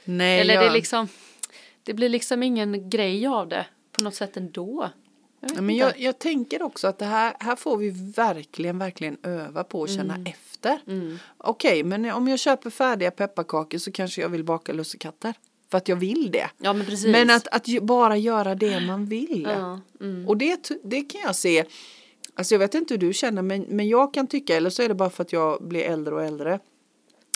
[0.04, 1.08] Nej, Eller jag, det liksom
[1.84, 4.89] det blir liksom ingen grej av det på något sätt ändå.
[5.39, 9.63] Jag men jag, jag tänker också att det här, här får vi verkligen, verkligen öva
[9.63, 10.80] på att känna efter.
[10.88, 11.19] Mm.
[11.38, 15.34] Okej, men om jag köper färdiga pepparkakor så kanske jag vill baka lussekatter.
[15.72, 16.50] För att jag vill det.
[16.58, 17.08] Ja men precis.
[17.08, 19.48] Men att, att bara göra det man vill.
[19.50, 20.28] ja, mm.
[20.28, 21.65] Och det, det kan jag se.
[22.39, 24.88] Alltså jag vet inte hur du känner men, men jag kan tycka, eller så är
[24.88, 26.60] det bara för att jag blir äldre och äldre.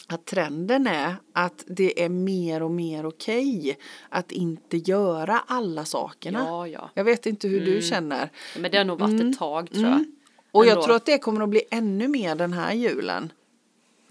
[0.07, 3.77] Att trenden är att det är mer och mer okej
[4.09, 6.39] att inte göra alla sakerna.
[6.47, 6.89] ja, ja.
[6.93, 8.29] Jag vet inte hur du känner.
[8.57, 10.05] Men det har nog varit ett tag tror jag.
[10.51, 10.83] Och jag Ändå.
[10.83, 13.31] tror att det kommer att bli ännu mer den här julen.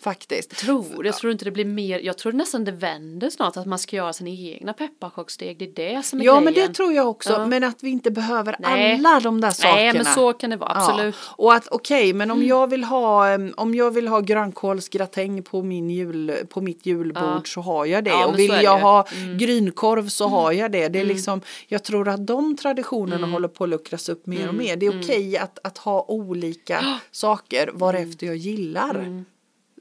[0.02, 0.50] Faktiskt.
[0.50, 3.78] tror, jag tror inte det blir mer, jag tror nästan det vänder snart att man
[3.78, 6.44] ska göra sina egna pepparkakssteg, det är det som är Ja grejen.
[6.44, 7.32] men det tror jag också.
[7.32, 7.46] Ja.
[7.46, 8.94] Men att vi inte behöver Nej.
[8.94, 9.74] alla de där sakerna.
[9.76, 11.14] Nej men så kan det vara, absolut.
[11.28, 11.34] Ja.
[11.36, 15.90] Och att okej, men om jag vill ha om jag vill ha grönkålsgratäng på min
[15.90, 17.42] jul på mitt julbord Ja.
[17.44, 18.24] så har jag det.
[18.24, 19.06] Och vill jag ha
[19.38, 20.88] grynkorv så har jag det.
[20.88, 23.32] Det är liksom jag tror att de traditionerna Mm.
[23.32, 24.76] håller på att luckras upp mer och mer.
[24.76, 29.24] Det är okej att, att ha olika saker varefter jag gillar.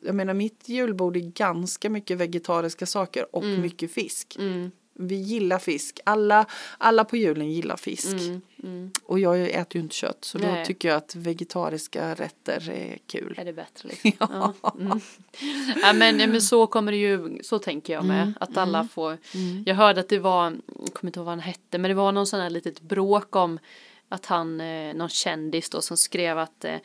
[0.02, 0.08] Mm.
[0.08, 4.36] Jag menar mitt julbord är ganska mycket vegetariska saker och mycket fisk.
[4.40, 4.72] Mm.
[4.94, 6.00] Vi gillar fisk.
[6.04, 6.46] Alla,
[6.78, 8.14] alla på julen gillar fisk.
[8.14, 8.92] Mm, mm.
[9.04, 10.66] Och jag äter ju inte kött så då Nej.
[10.66, 13.36] tycker jag att vegetariska rätter är kul.
[13.38, 14.12] Är det bättre liksom?
[14.20, 14.54] ja.
[14.80, 15.00] Mm.
[15.82, 18.34] ja men, men så kommer det ju, så tänker jag med.
[18.40, 19.18] Att alla får,
[19.66, 22.12] jag hörde att det var, jag kommer inte ihåg vad han hette, men det var
[22.12, 23.60] någon sån här litet bråk om
[24.10, 26.76] att han, eh, någon kändis då som skrev att eh,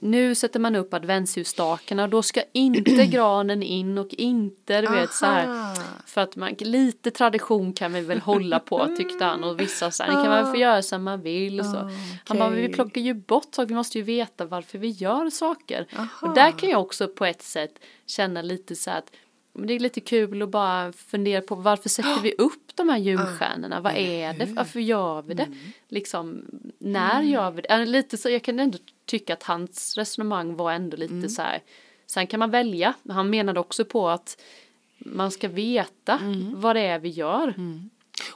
[0.00, 5.12] nu sätter man upp adventsljusstakarna och då ska inte granen in och inte, du vet
[5.12, 5.74] så här.
[6.06, 10.02] För att man, lite tradition kan vi väl hålla på tyckte han och vissa så
[10.02, 11.90] här, ni kan väl få göra som man vill och så.
[12.24, 15.86] Han bara, vi plockar ju bort saker, vi måste ju veta varför vi gör saker.
[15.96, 16.08] Aha.
[16.28, 19.10] Och där kan jag också på ett sätt känna lite så här att
[19.58, 22.98] men det är lite kul att bara fundera på varför sätter vi upp de här
[22.98, 23.80] julstjärnorna?
[23.80, 24.44] Vad är det?
[24.46, 25.48] Varför gör vi det?
[25.88, 26.44] Liksom,
[26.78, 27.86] när gör vi det?
[27.86, 31.62] Lite så, jag kan ändå tycka att hans resonemang var ändå lite så här.
[32.06, 32.94] Sen kan man välja.
[33.08, 34.40] Han menade också på att
[34.98, 36.20] man ska veta
[36.54, 37.54] vad det är vi gör.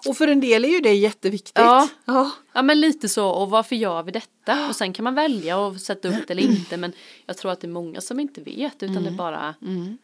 [0.06, 1.52] Och för en del är ju det jätteviktigt.
[1.54, 1.88] Ja.
[2.04, 2.30] ja.
[2.52, 4.68] Ja men lite så och varför gör vi detta?
[4.68, 6.92] Och sen kan man välja och sätta upp det eller inte men
[7.26, 9.54] jag tror att det är många som inte vet utan det bara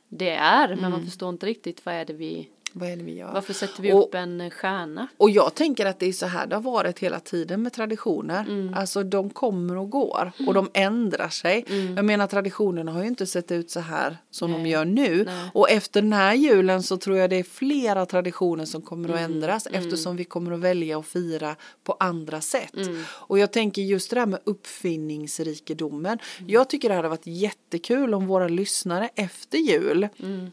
[0.08, 3.14] det är men man förstår inte riktigt vad är det vi Vad är det vi
[3.14, 3.32] gör?
[3.32, 5.08] varför sätter vi Och- upp en stjärna?
[5.16, 8.40] Och jag tänker att det är så här det har varit hela tiden med traditioner.
[8.40, 8.74] Mm.
[8.74, 11.64] Alltså de kommer och går och de ändrar sig.
[11.96, 14.62] Jag menar traditionerna har ju inte sett ut så här som de Mm.
[14.62, 14.72] Nej.
[14.72, 15.24] gör nu.
[15.24, 15.50] Nej.
[15.54, 19.24] Och efter den här julen så tror jag det är flera traditioner som kommer Mm.
[19.24, 22.76] att ändras eftersom vi kommer att välja att fira på andra sätt.
[22.76, 23.02] Mm.
[23.08, 26.18] Och jag tänker just det här med uppfinningsrikedomen.
[26.38, 26.50] Mm.
[26.50, 30.08] Jag tycker det hade varit jättekul om våra lyssnare efter jul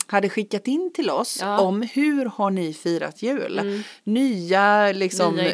[0.08, 1.52] hade skickat in till oss Mm.
[1.52, 1.56] Ja.
[1.60, 1.66] Mm.
[1.68, 3.84] om hur har ni firat jul?
[4.04, 5.54] Nya, liksom, Nya nya,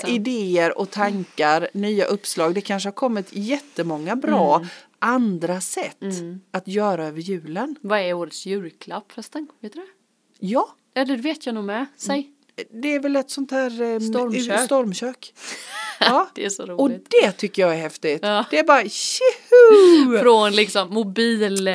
[0.00, 0.82] idéer, idéer, liksom.
[0.82, 2.54] och tankar, nya uppslag.
[2.54, 4.68] Det kanske har kommit jättemånga bra Mm.
[4.98, 5.96] andra sätt
[6.50, 7.76] att göra över julen.
[7.80, 9.48] Vad är årets julklapp förresten?
[9.60, 9.86] Vet du det?
[10.38, 11.86] Ja, Eller det vet jag nog med.
[11.96, 12.30] Säg.
[12.82, 14.60] det är väl ett sånt här eh, Stormkök.
[14.60, 15.34] stormkök.
[16.00, 16.28] Ja.
[16.34, 17.14] Det är så Och roligt.
[17.22, 18.18] det tycker jag är häftigt.
[18.22, 18.44] Ja.
[18.50, 19.41] Det är bara tjoho!
[20.22, 21.72] Från liksom mobillåda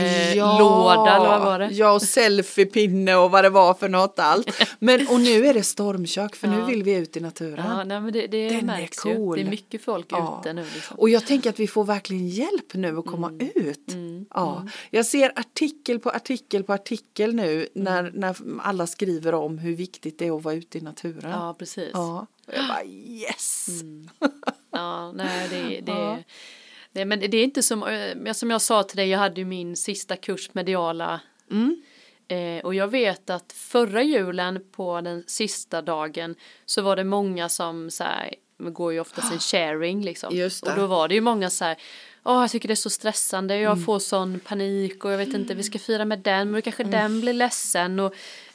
[1.16, 1.68] eller vad var det?
[1.72, 4.50] Ja, och selfiepinne och vad det var för något allt.
[4.80, 6.66] Men och nu är det stormkök för nu Ja.
[6.66, 7.66] vill vi ut i naturen.
[7.70, 9.38] Ja, nej, men det, det Den är märks cool.
[9.38, 9.44] ju.
[9.44, 10.40] Det är mycket folk Ja.
[10.42, 10.98] ute nu liksom.
[11.00, 13.50] Och jag tänker att vi får verkligen hjälp nu att komma Mm.
[13.56, 13.96] ut.
[14.34, 14.68] Ja.
[14.90, 17.68] Jag ser artikel på artikel på artikel nu Mm.
[17.74, 21.32] när, när alla skriver om hur viktigt det är att vara ute i naturen.
[21.32, 21.90] Ja, precis.
[21.94, 22.28] Ja.
[22.48, 23.68] Och jag bara yes!
[24.72, 26.18] Ja, nej det, det, Ja.
[27.06, 29.76] Men det är inte som, eh, som jag sa till dig, jag hade ju min
[29.76, 31.20] sista kurs mediala
[31.52, 31.82] Mm.
[32.28, 37.50] eh, och jag vet att förra julen på den sista dagen så var det många
[37.50, 40.34] som så här, går ju oftast en sharing liksom.
[40.62, 41.78] Och då var det ju många så här,
[42.24, 43.86] åh jag tycker det är så stressande, jag Mm.
[43.86, 46.84] får sån panik och jag vet inte, vi ska fira med den, men då kanske
[46.84, 46.92] Mm.
[46.92, 48.14] den blir ledsen och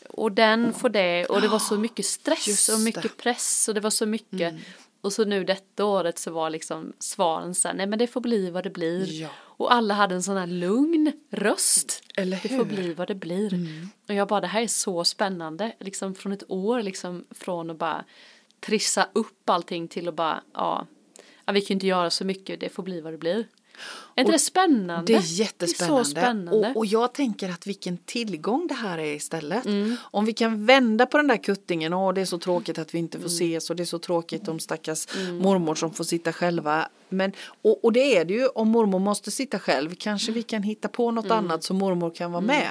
[0.09, 3.05] och den får det och det var så mycket stress och mycket.
[3.05, 3.17] Mm.
[3.17, 4.55] press och det var så mycket
[5.03, 8.21] och så nu detta året så var liksom svaren så här, nej men det får
[8.21, 9.21] bli vad det blir.
[9.23, 9.29] Ja.
[9.39, 12.03] Och alla hade en sån här lugn röst.
[12.17, 12.59] Eller Det hur?
[12.59, 13.55] får bli vad det blir.
[13.55, 13.89] Mm.
[14.09, 15.73] Och jag bara, det här är så spännande.
[15.81, 18.05] Liksom från ett år, liksom från att bara
[18.61, 20.87] trissa upp allting till att bara, ja
[21.53, 23.47] vi kan ju inte göra så mycket, det får bli vad det blir.
[24.15, 25.13] Är inte det spännande?
[25.13, 25.97] Det är jättespännande.
[25.97, 26.69] Det är så spännande.
[26.71, 29.67] Och, och jag tänker att vilken tillgång det här är istället.
[29.67, 29.97] Mm.
[30.03, 32.99] Om vi kan vända på den där kuttingen, åh det är så tråkigt att vi
[32.99, 33.35] inte får Mm.
[33.37, 35.07] ses och det är så tråkigt om stackars
[35.41, 36.89] mormor som får sitta själva.
[37.09, 37.33] Men,
[37.63, 40.89] och, och det är det ju, om mormor måste sitta själv kanske vi kan hitta
[40.89, 41.39] på något Mm.
[41.39, 42.69] annat så mormor kan vara med.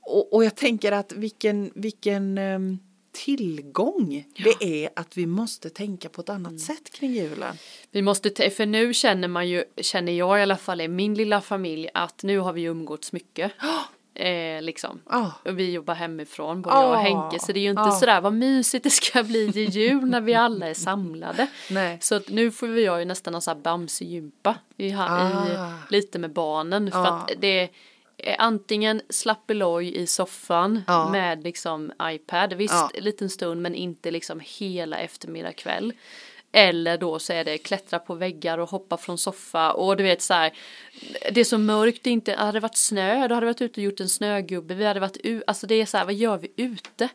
[0.00, 2.78] Och, och jag tänker att vilken, vilken ehm,
[3.14, 6.58] tillgång det är att vi måste tänka på ett annat Mm.
[6.58, 7.56] sätt kring julen.
[7.90, 11.40] Vi måste, för nu känner man ju, känner jag i alla fall i min lilla
[11.40, 13.52] familj att nu har vi umgåtts mycket.
[14.16, 15.00] Eh, liksom.
[15.10, 15.32] Ja.
[15.44, 16.96] Och vi jobbar hemifrån, både jag och.
[16.96, 17.38] Henke.
[17.46, 17.90] Så det är ju inte Ah.
[17.90, 21.46] sådär vad mysigt det ska bli i jul när vi alla är samlade.
[21.70, 21.98] Nej.
[22.00, 25.46] Så att nu får vi jag ju nästan en sån här Bamse-gympa i, ha- Ah.
[25.48, 26.90] i, lite med barnen.
[26.90, 27.68] För att det
[28.38, 31.08] antingen slappeloj i soffan Ja.
[31.12, 32.90] med liksom iPad, visst Ja.
[32.94, 35.92] en liten stund men inte liksom hela eftermiddag kväll.
[36.56, 40.22] Eller då så är det klättra på väggar och hoppa från soffa och du vet
[40.22, 40.52] så här.
[41.32, 43.80] Det är så mörkt, det inte, hade det varit snö då hade vi varit ute
[43.80, 46.38] och gjort en snögubbe, vi hade varit ute, alltså det är så här, vad gör
[46.38, 47.08] vi ute?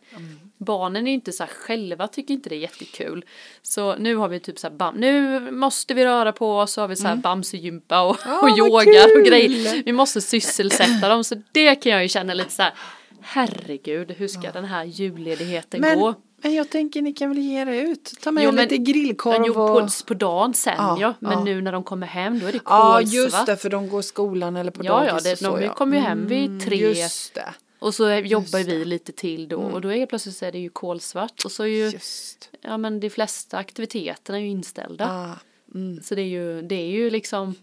[0.57, 3.25] Barnen är inte så här själva, tycker inte det är jättekul.
[3.61, 6.81] Så nu har vi typ så här, bam, nu måste vi röra på oss, så
[6.81, 9.83] har vi så här bamsegympa och, Ja, och vad yoga och grejer.
[9.85, 12.73] Vi måste sysselsätta dem, så det kan jag ju känna lite så här,
[13.21, 16.15] herregud, hur ska den här julledigheten Men, gå?
[16.41, 18.13] Men jag tänker ni kan väl ge er ut.
[18.21, 19.81] Ta med Jo, men- lite grillkorv jo, och...
[19.81, 21.43] på, på dagen sen ja, Ja, men ja.
[21.43, 23.13] nu när de kommer hem då är det Ja kolsvart.
[23.13, 25.63] just det för de går skolan eller på Ja, ja, dagis det- och så, de
[25.65, 25.73] ja.
[25.73, 26.75] kommer ju hem vid tre.
[27.01, 27.53] Just det.
[27.79, 28.65] Och så jobbar det.
[28.65, 28.79] Mm.
[28.79, 31.51] vi lite till då och då är helt plötsligt så är det ju kolsvart och
[31.51, 32.49] så är ju, Just.
[32.61, 35.05] ja men de flesta aktiviteterna är ju inställda.
[35.09, 35.35] Ah.
[35.75, 36.01] Mm.
[36.03, 37.55] Så det är ju, det är ju liksom,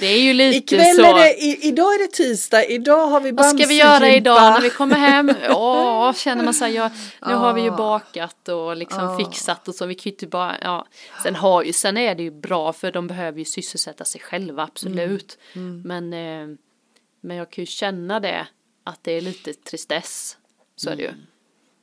[0.00, 1.02] det är ju lite Ikväll så.
[1.04, 4.16] är det, i, idag är det tisdag, idag har vi Vad ska vi göra Bamsegympa.
[4.16, 5.32] idag när vi kommer hem?
[5.48, 6.90] Ja, känner man sig, ja,
[7.26, 7.76] nu har vi ju Ah.
[7.76, 9.16] bakat och liksom Ah.
[9.18, 10.86] fixat och så, vi kan ju inte bara, ja.
[11.22, 14.62] Sen, har ju, sen är det ju bra för de behöver ju sysselsätta sig själva,
[14.62, 15.38] absolut.
[15.54, 15.82] Mm.
[15.84, 16.56] Men, eh,
[17.20, 18.46] men jag kan ju känna det,
[18.84, 20.36] att det är lite tristess,
[20.76, 21.10] så är det ju.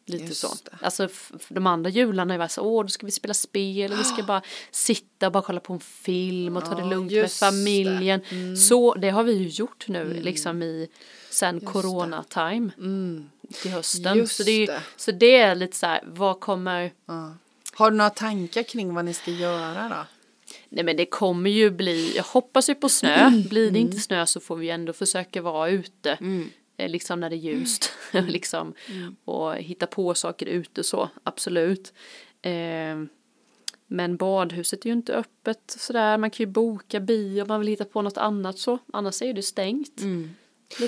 [0.06, 0.30] Lite Mm.
[0.30, 0.56] Just så.
[0.64, 0.86] det.
[0.86, 1.08] Alltså
[1.48, 4.42] de andra jularna är så, åh då ska vi spela spel och vi ska bara
[4.72, 7.46] sitta och bara kolla på en film och ta det lugnt med just det.
[7.46, 7.56] Mm.
[7.66, 8.22] familjen.
[8.58, 10.88] Så det har vi ju gjort nu liksom i
[11.30, 12.72] sen corona time
[13.62, 14.06] till hösten.
[14.06, 14.18] Mm.
[14.18, 14.82] Just så, det är, det.
[14.96, 17.34] så det är lite så här, vad kommer, Ja.
[17.74, 20.06] Har du några tankar kring vad ni ska göra då?
[20.70, 24.26] nej men det kommer ju bli, jag hoppas ju på snö, blir det inte snö
[24.26, 26.18] så får vi ändå försöka vara ute.
[26.78, 28.74] Eh, Liksom när det är ljust, liksom.
[29.26, 31.94] Och hitta på saker ute så, absolut.
[32.42, 32.96] Eh,
[33.88, 37.70] men badhuset är ju inte öppet sådär, man kan ju boka bio om man vill
[37.70, 40.02] hitta på något annat så, annars är ju det stängt.
[40.02, 40.30] Lite Mm.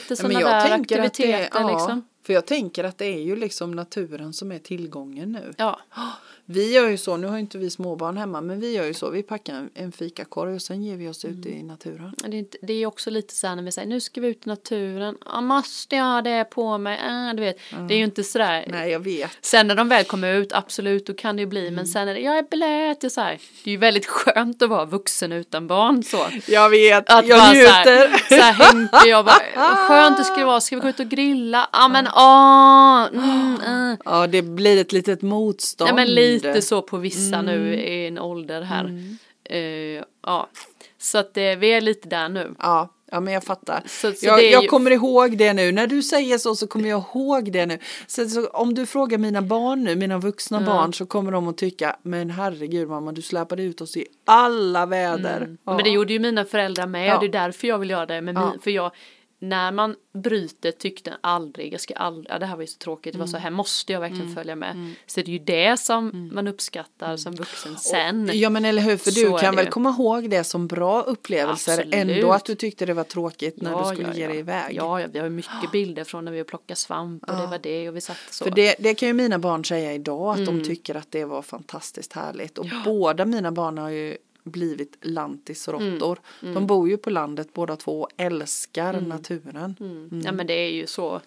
[0.10, 2.08] Ja, sådana där att det aktiviteter ja, liksom.
[2.24, 5.54] För jag tänker att det är ju liksom naturen som är tillgången nu.
[5.58, 5.80] Ja,
[6.50, 8.94] Vi gör ju så, nu har ju inte vi småbarn hemma, men vi gör ju
[8.94, 12.12] så, vi packar en, en fikakorg och sen ger vi oss ut i naturen.
[12.18, 14.28] det är, inte, det är också lite så här när vi säger nu ska vi
[14.28, 17.58] ut i naturen, ja, måste jag ha det på mig, äh, du vet,
[17.88, 18.66] det är ju inte sådär.
[18.68, 19.32] Nej, jag vet.
[19.42, 21.74] Sen när de väl kommer ut, absolut, då kan det ju bli, Mm.
[21.76, 23.40] men sen är det, jag är blöt, och så här.
[23.64, 26.28] Det är ju väldigt skönt att vara vuxen utan barn så.
[26.48, 27.68] Jag vet, Att jag bara njuter.
[27.74, 30.90] så här, så här Henke, jag bara, vad skönt det skulle vara, ska vi gå
[30.90, 31.70] ut och grilla?
[31.72, 33.98] Ja men åh, mm, mm.
[34.06, 35.90] Ja, det blir ett litet motstånd.
[35.90, 37.46] Ja men lite så på vissa Mm.
[37.46, 39.04] nu i en ålder här.
[39.50, 40.50] Eh, ja,
[40.98, 42.56] så att eh, vi är lite där nu.
[42.60, 43.84] Ja, ja men jag fattar.
[43.88, 45.72] Så- så jag det är jag ju- kommer ihåg det nu.
[45.72, 47.80] När du säger så så kommer jag ihåg det nu.
[48.08, 51.58] Så, så om du frågar mina barn nu, mina vuxna barn, så kommer de att
[51.58, 55.58] tycka, men herregud mamma, du släpade ut oss i alla väder.
[55.66, 55.76] Ja.
[55.76, 57.16] Men det gjorde ju mina föräldrar med Ja.
[57.16, 58.50] och det är därför jag vill göra det med Ja.
[58.52, 58.92] min, för jag
[59.40, 63.14] när man bryter tyckte aldrig, jag ska aldrig, ja det här var ju så tråkigt,
[63.14, 63.32] det var Mm.
[63.32, 64.94] så här måste jag verkligen följa med.
[65.06, 68.30] Så det är ju det som man uppskattar som vuxen sen.
[68.34, 69.72] Ja men eller hur, för Så du kan väl ju.
[69.72, 71.94] komma ihåg det som bra upplevelser Absolut.
[71.94, 74.76] ändå att du tyckte det var tråkigt när du skulle ge dig iväg.
[74.76, 77.60] Ja, ja, vi har ju mycket bilder från när vi plockade svamp och det var
[77.64, 78.44] det och vi satt så.
[78.44, 80.58] För det, det kan ju mina barn säga idag att Mm.
[80.60, 82.58] de tycker att det var fantastiskt härligt.
[82.58, 84.18] Och båda mina barn har ju
[84.48, 86.20] blivit lantisråttor.
[86.42, 86.54] Mm.
[86.54, 89.76] De bor ju på landet båda två och älskar naturen.
[89.80, 90.22] Mm.
[90.26, 91.22] Ja men det är ju så.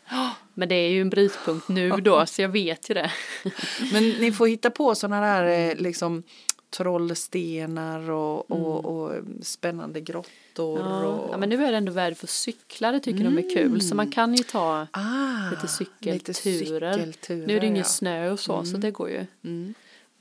[0.55, 3.13] Men det är ju en brytpunkt nu då så jag vet ju det.
[3.93, 6.23] Men ni får hitta på sådana där eh, liksom
[6.71, 10.81] trollstenar och, och, och spännande grottor.
[10.81, 10.93] Mm.
[10.93, 11.33] Ja, och...
[11.33, 13.81] ja men nu är det ändå värde för cyklar, det tycker de är kul.
[13.81, 16.15] Så man kan ju ta ah, lite cykelturer.
[16.15, 17.85] lite cykelturer, nu är det ingen ja.
[17.85, 19.27] snö och så så det går ju.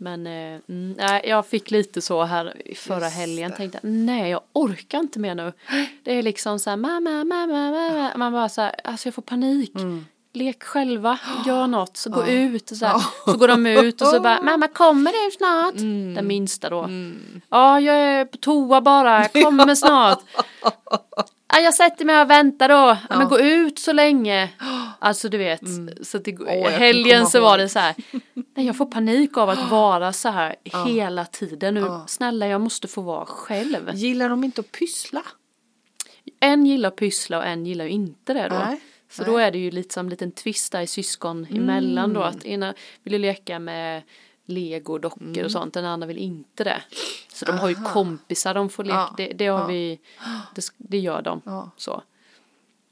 [0.01, 0.21] Mm.
[0.23, 3.51] Men eh, mm, nej, jag fick lite så här förra Just helgen.
[3.51, 3.57] det.
[3.57, 5.53] Tänkte nej jag orkar inte mer nu.
[6.03, 8.11] Det är liksom så här mamma, mamma, mamma.
[8.15, 9.75] Man bara så här, alltså jag får panik.
[9.75, 10.05] Mm.
[10.33, 12.31] lek själva, gör något, så gå Ja.
[12.31, 12.93] ut och så, här.
[12.93, 13.31] Ja.
[13.31, 15.75] så går de ut och så bara, mamma kommer du snart?
[15.75, 16.13] Mm.
[16.15, 16.89] Den minsta då.
[17.49, 20.19] Ja, jag är på toa bara, jag kommer snart.
[21.53, 22.97] Ja, jag sätter mig och väntar då.
[23.09, 23.17] Ja.
[23.17, 24.49] Men gå ut så länge.
[25.01, 25.61] Alltså du vet,
[26.03, 26.47] så det, Mm.
[26.47, 27.95] Åh, jag kan helgen så var det så här.
[28.55, 31.73] Nej, jag får panik av att vara så här hela tiden.
[31.73, 32.03] Nu, Ja.
[32.07, 33.91] snälla, jag måste få vara själv.
[33.93, 35.21] Gillar de inte att pyssla?
[36.39, 38.55] En gillar att pyssla och en gillar inte det då.
[38.55, 38.81] Nej,
[39.11, 39.27] Så nej.
[39.29, 39.31] Mm.
[39.33, 42.21] då är det ju lite som en liten twist där i syskon emellan då.
[42.21, 44.01] Att ena vill leka med
[44.49, 45.45] legodockor Mm.
[45.45, 46.81] och sånt, den andra vill inte det.
[47.33, 49.65] Så de har ju kompisar de får leka, Ja, det, det har ja.
[49.67, 49.99] vi,
[50.55, 51.41] det, det gör de.
[51.45, 51.69] Ja.
[51.77, 52.01] Så.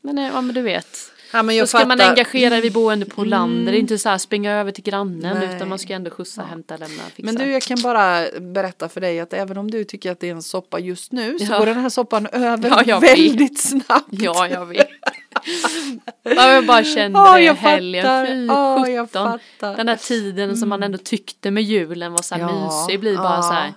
[0.02, 0.98] Men, eh, ja men du vet.
[1.34, 2.04] Ja, men Då ska man fattar.
[2.04, 2.10] Mm.
[2.14, 5.56] engagera vid boende på landet, det är inte så här springa över till grannen Nej.
[5.56, 7.22] utan man ska ändå skjutsa, hämta, lämna, fixa.
[7.26, 10.28] Men du, jag kan bara berätta för dig att även om du tycker att det
[10.28, 11.60] är en soppa just nu så Ja.
[11.60, 13.18] går den här soppan över Ja, jag vet.
[13.20, 14.08] väldigt snabbt.
[14.10, 14.87] Ja, jag vet.
[16.24, 18.48] Ja, jag bara kände Ja, det i helgen, fy
[18.98, 19.40] fattar.
[19.78, 23.18] Den där tiden som man ändå tyckte med julen var så här Ja, mysig blir
[23.18, 23.42] bara ja.
[23.42, 23.74] så här,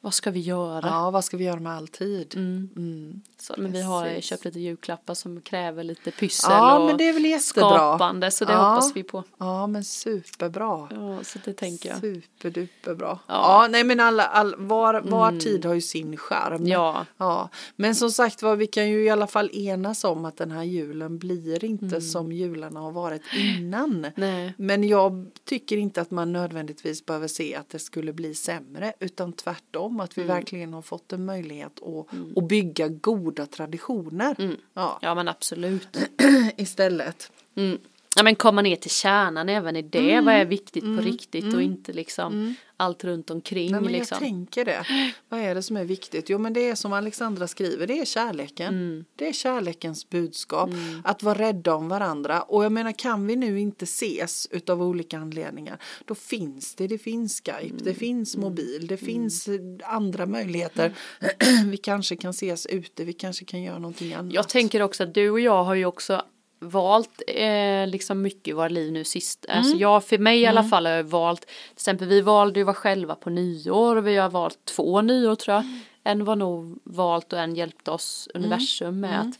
[0.00, 0.86] vad ska vi göra?
[0.86, 2.32] Ja, vad ska vi göra med all tid?
[2.36, 2.68] Mm.
[2.76, 3.22] Mm.
[3.40, 7.08] Så, men vi har köpt lite julklappar som kräver lite pyssel Ja, och men det
[7.08, 7.68] är väl jättebra.
[7.70, 8.58] skapande så det Ja.
[8.70, 9.24] hoppas vi på.
[9.38, 10.88] Ja, men superbra.
[10.90, 11.98] Ja, så det tänker jag.
[12.00, 13.06] Superduperbra.
[13.08, 13.18] Ja.
[13.26, 13.62] Ja.
[13.62, 16.66] ja, nej men alla, all, var, var tid har ju sin charm.
[16.66, 20.36] Ja, Ja, men som sagt var, vi kan ju i alla fall enas om att
[20.36, 22.00] den här julen blir inte Mm.
[22.00, 24.06] som jularna har varit innan.
[24.16, 24.54] nej.
[24.58, 29.32] Men jag tycker inte att man nödvändigtvis behöver se att det skulle bli sämre utan
[29.32, 30.34] tvärtom att vi Mm.
[30.36, 32.06] verkligen har fått en möjlighet att,
[32.38, 34.34] att bygga goda traditioner.
[34.38, 34.56] Mm.
[34.74, 35.96] Ja, Ja, men absolut.
[36.56, 37.32] istället.
[37.54, 37.78] Mm.
[38.16, 40.12] Ja, men komma ner till kärnan även i det.
[40.12, 40.24] Mm.
[40.24, 44.14] Vad är viktigt på riktigt och inte liksom allt runt omkring Nej, men liksom.
[44.14, 44.86] jag tänker det.
[45.28, 46.28] Vad är det som är viktigt?
[46.30, 48.74] Jo men det är som Alexandra skriver, det är kärleken.
[48.74, 49.04] Mm.
[49.16, 50.70] Det är kärlekens budskap.
[51.04, 52.42] Att vara rädda om varandra.
[52.42, 55.78] Och jag menar kan vi nu inte ses utav olika anledningar.
[56.04, 57.80] Då finns det, det finns Skype, Mm.
[57.84, 60.92] det finns mobil, det finns eh, andra möjligheter.
[61.70, 64.32] vi kanske kan ses ute, vi kanske kan göra någonting annat.
[64.32, 66.22] Jag tänker också att du och jag har ju också
[66.60, 69.46] valt eh, liksom mycket i våra liv nu sist.
[69.48, 72.62] Alltså jag, för mig i alla fall har jag valt, till exempel vi valde ju
[72.62, 75.64] att vara själva på nyår och vi har valt två nyår tror jag.
[76.04, 79.38] En var nog valt och en hjälpte oss universum med att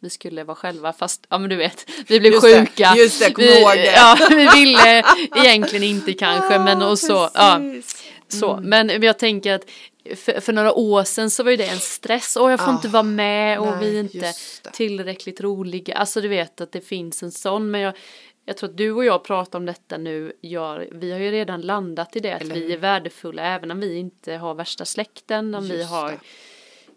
[0.00, 2.94] vi skulle vara själva fast, ja men du vet, vi blev Just det, sjuka.
[2.96, 3.92] just det, kom vi, ihåg det.
[3.92, 5.04] Ja, vi ville
[5.36, 7.60] egentligen inte kanske men och så, ja.
[8.28, 9.64] Så, men jag tänker att
[10.14, 12.36] för, för några år sedan så var ju det en stress.
[12.36, 14.32] Och jag får Ah, inte vara med och nej, vi är inte
[14.72, 15.96] tillräckligt roliga.
[15.96, 17.70] Alltså du vet att det finns en sån.
[17.70, 17.94] Men jag,
[18.44, 20.32] jag tror att du och jag pratar om detta nu.
[20.42, 23.80] Gör, vi har ju redan landat i det att Eller vi är värdefulla även om
[23.80, 25.54] vi inte har värsta släkten.
[25.54, 26.12] Om vi Just har, det.
[26.12, 26.20] Mm.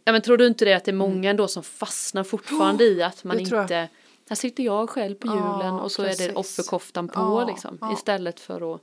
[0.04, 3.04] ja men tror du inte det att det är många ändå som fastnar fortfarande i
[3.04, 3.64] att man jag.
[3.64, 3.90] inte
[4.30, 6.28] här sitter jag själv på julen och så är precis.
[6.28, 7.94] det offerkoftan på Ja, liksom.
[7.94, 8.82] Istället för att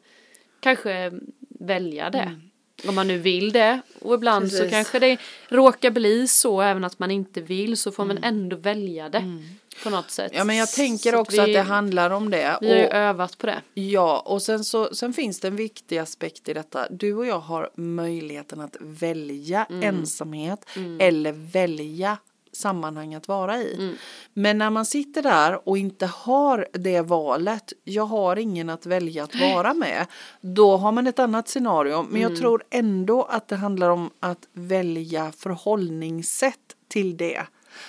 [0.60, 1.12] kanske
[1.60, 2.40] välja det.
[2.88, 3.80] Om man nu vill det.
[4.00, 4.70] Och ibland så Mm.
[4.70, 4.72] Precis.
[4.76, 9.08] kanske det råkar bli så även att man inte vill så får man ändå välja
[9.08, 9.38] det.
[9.82, 10.30] På något sätt.
[10.32, 10.38] Mm.
[10.38, 12.58] Ja men jag tänker Så också att vi, det handlar om det.
[12.60, 13.62] Vi har ju övat på det.
[13.74, 16.86] Ja, och sen, så, sen finns det en viktig aspekt i detta.
[16.90, 19.82] Du och jag har möjligheten att välja Mm.
[19.82, 20.66] ensamhet
[21.00, 22.18] eller välja
[22.56, 23.74] sammanhang att vara i.
[23.74, 23.94] Mm.
[24.34, 29.24] Men när man sitter där och inte har det valet, jag har ingen att välja
[29.24, 30.06] att vara med,
[30.40, 31.96] då har man ett annat scenario.
[32.02, 32.22] Men Mm.
[32.22, 37.42] jag tror ändå att det handlar om att välja förhållningssätt till det.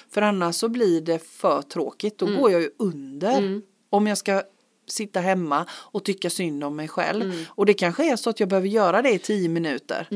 [0.10, 2.41] För annars så blir det för tråkigt, då Mm.
[2.41, 3.62] går jag ju under.
[3.89, 4.41] Om jag ska
[4.89, 7.21] sitta hemma och tycka synd om mig själv.
[7.21, 7.43] Mm.
[7.49, 10.08] Och det kanske är så att jag behöver göra det i tio minuter.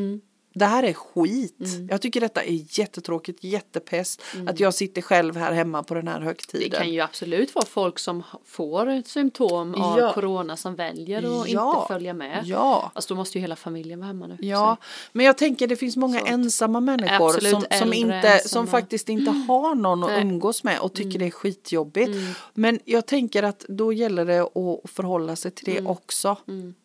[0.54, 1.60] Det här är skit.
[1.60, 1.88] Mm.
[1.92, 4.22] Jag tycker detta är jättetråkigt, jättepest.
[4.48, 6.80] Att jag sitter själv här hemma på den här Det högtiden.
[6.80, 10.14] kan ju absolut vara folk som får ett symptom av Ja.
[10.14, 11.76] corona som väljer att Ja.
[11.82, 12.42] inte följa med.
[12.46, 12.92] Ja.
[12.96, 14.38] Alltså då måste ju hela familjen vara hemma nu.
[14.40, 14.78] Ja,
[15.12, 16.26] men jag tänker det finns många Så.
[16.26, 18.68] ensamma människor Absolut, som, som, inte, som ensamma.
[18.68, 20.10] faktiskt inte har någon att.
[20.12, 20.28] Mm.
[20.30, 22.12] umgås med och tycker det är skitjobbigt.
[22.54, 25.88] Men jag tänker att då gäller det att förhålla sig till det Mm.
[25.92, 26.38] också.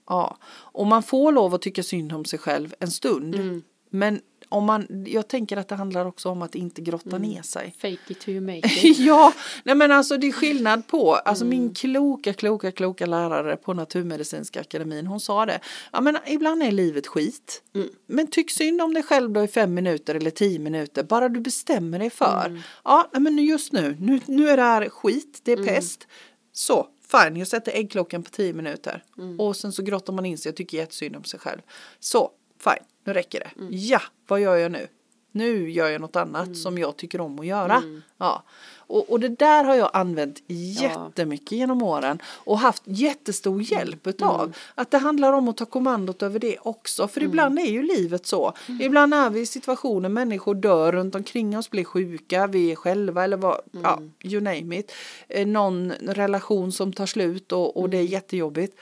[0.08, 0.36] Ja.
[0.52, 3.34] Och man får lov att tycka synd om sig själv en stund.
[3.34, 3.62] Mm.
[3.90, 7.22] Men om man, jag tänker att det handlar också om att inte grotta Mm.
[7.30, 7.74] ner sig.
[7.78, 8.98] Fake it till you make it.
[8.98, 9.32] ja,
[9.64, 11.58] nej men alltså det är skillnad på, alltså Mm.
[11.58, 15.60] min kloka, kloka, kloka lärare på Naturmedicinska akademin, hon sa det,
[15.92, 17.88] ja men ibland är livet skit, Mm.
[18.06, 21.40] men tyck synd om dig själv då i fem minuter eller tio minuter, bara du
[21.40, 22.60] bestämmer dig för, Mm.
[22.84, 25.66] ja nej, men just nu, nu, nu är det här skit, det är Mm.
[25.68, 26.06] pest,
[26.52, 26.86] så
[27.24, 29.40] fine, jag sätter äggklockan på tio minuter Mm.
[29.40, 31.60] och sen så grottar man in sig och tycker jättesynd om sig själv,
[32.00, 32.30] så
[32.64, 33.68] fine, nu räcker det, Mm.
[33.72, 34.86] ja, vad gör jag nu?
[35.32, 37.82] Nu gör jag något annat som jag tycker om att göra.
[38.18, 38.42] Ja.
[38.86, 44.56] Och, och det där har jag använt jättemycket genom åren och haft jättestor hjälp utav.
[44.74, 47.08] Att det handlar om att ta kommandot över det också.
[47.08, 48.52] För ibland är ju livet så.
[48.80, 53.24] Ibland är vi i situationer, människor dör runt omkring oss, blir sjuka, vi är själva
[53.24, 54.92] eller vad, ja, you name it.
[55.28, 58.76] Eh, Någon relation som tar slut och, och det är jättejobbigt.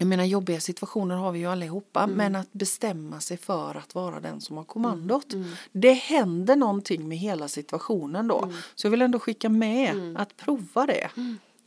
[0.00, 4.20] Jag menar jobbiga situationer har vi ju allihopa men att bestämma sig för att vara
[4.20, 5.26] den som har kommandot.
[5.72, 8.52] Det händer någonting med hela situationen då.
[8.74, 11.08] Så jag vill ändå skicka med att prova det.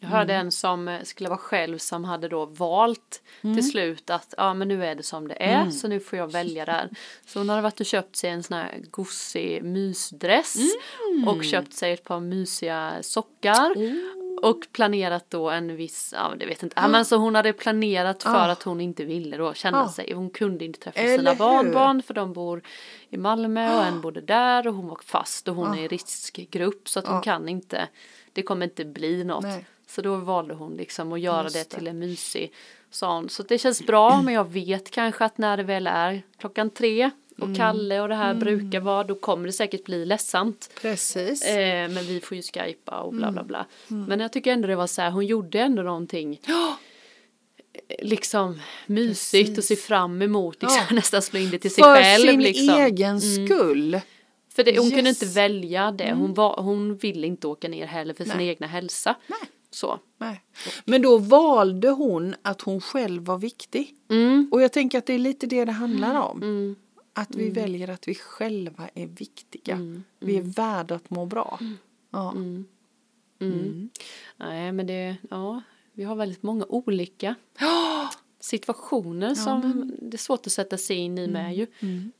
[0.04, 4.34] Jag hörde en som eh, skulle vara själv som hade då valt till slut att
[4.38, 6.90] ja men nu är det som det är så nu får jag välja där.
[7.26, 10.56] Så hon hade varit och köpt sig en sån här gosig mysdress
[11.28, 13.74] och köpt sig ett par mysiga sockar.
[14.42, 18.24] Och planerat då en viss, ja det vet inte, ja, men så hon hade planerat
[18.24, 19.92] för att hon inte ville då känna Ja.
[19.92, 21.38] sig, hon kunde inte träffa Eller sina hur?
[21.38, 22.62] barnbarn för de bor
[23.10, 26.90] i Malmö och en bodde där och hon var fast och hon är i riskgrupp
[26.90, 27.88] så att hon kan inte,
[28.34, 29.44] det kommer inte bli något.
[29.44, 29.66] Nej.
[29.88, 31.64] Så då valde hon liksom att göra det det.
[31.78, 32.54] till en mysig
[32.92, 33.30] sån.
[33.30, 37.10] Så det känns bra men jag vet kanske att när det väl är klockan tre
[37.42, 37.58] och Mm.
[37.58, 40.70] Kalle och det här brukar vara då kommer det säkert bli ledsamt.
[40.82, 41.46] Precis.
[41.46, 43.34] Eh, men vi får ju skypa och bla Mm.
[43.34, 43.66] bla bla.
[44.08, 49.58] Men jag tycker ändå det var så här, hon gjorde ändå någonting eh, liksom mysigt
[49.58, 50.96] och se fram emot, liksom, Ja.
[50.96, 52.28] nästan slå in det till sig För själv.
[52.28, 52.76] sin liksom.
[52.76, 54.00] egen skull.
[54.56, 55.24] För det, hon kunde Yes.
[55.24, 58.48] inte välja det, hon, var, hon ville inte åka ner heller för sin Nej.
[58.48, 59.16] egna hälsa.
[59.28, 59.40] Nej.
[59.74, 60.00] Så.
[60.18, 60.42] Nej.
[60.86, 63.94] Men då valde hon att hon själv var viktig.
[64.10, 64.50] Mm.
[64.52, 66.38] Och jag tänker att det är lite det det handlar om.
[66.44, 66.76] Mm.
[67.14, 70.04] Att vi väljer att vi själva är viktiga.
[70.20, 71.60] Vi är värda att må bra.
[72.10, 72.32] Ja.
[72.32, 73.90] Mm.
[74.38, 75.62] Nej men det, ja,
[75.94, 77.36] vi har väldigt många olika
[78.40, 81.68] situationer som det är svårt att sätta sig in i med ju.
[81.80, 82.12] Men,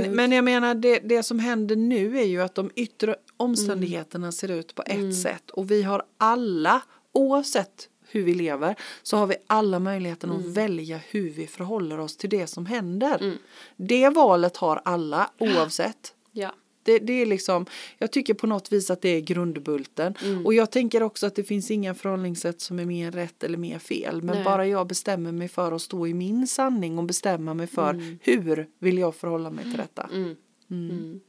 [0.00, 0.16] Absolut.
[0.16, 4.50] men jag menar det, det som händer nu är ju att de yttre omständigheterna ser
[4.50, 9.36] ut på ett sätt och vi har alla oavsett hur vi lever så har vi
[9.46, 13.38] alla möjligheten att välja hur vi förhåller oss till det som händer.
[13.76, 16.14] Det valet har alla oavsett.
[16.32, 16.54] Ja.
[16.82, 17.66] Det, det är liksom,
[17.98, 20.14] jag tycker på något vis att det är grundbulten.
[20.24, 20.46] Mm.
[20.46, 23.78] Och jag tänker också att det finns inga förhållningssätt som är mer rätt eller mer
[23.78, 24.22] fel.
[24.22, 24.44] Men Nej.
[24.44, 28.68] bara jag bestämmer mig för att stå i min sanning och bestämma mig för hur
[28.78, 30.10] vill jag förhålla mig till detta.
[30.12, 30.36] Mm.
[30.70, 31.20] Mm.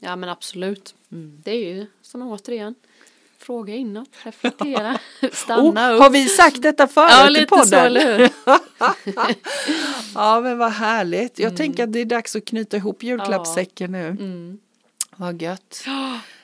[0.00, 0.94] Ja men absolut.
[1.44, 2.74] Det är ju som återigen
[3.46, 4.98] fråga inåt, reflektera,
[5.32, 6.00] stanna Oh, upp.
[6.02, 7.66] har vi sagt detta förut Ja i lite podden?
[7.66, 8.28] så eller hur.
[10.14, 11.38] Ja men vad härligt.
[11.38, 14.06] Jag tänker att det är dags att knyta ihop julklappssäcken nu.
[14.08, 14.58] Mm.
[15.16, 15.84] Vad gött.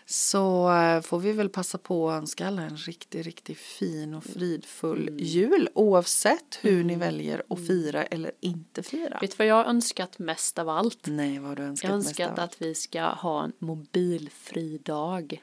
[0.07, 4.25] Så eh, får vi väl passa på att önska alla en riktigt, riktigt fin och
[4.25, 5.19] fridfull Mm.
[5.25, 9.19] jul oavsett hur ni väljer att fira eller inte fira.
[9.21, 10.99] Vet du vad jag har önskat mest av allt?
[11.05, 15.41] Nej, vad har du önskat Jag har önskat att vi ska ha en mobilfri dag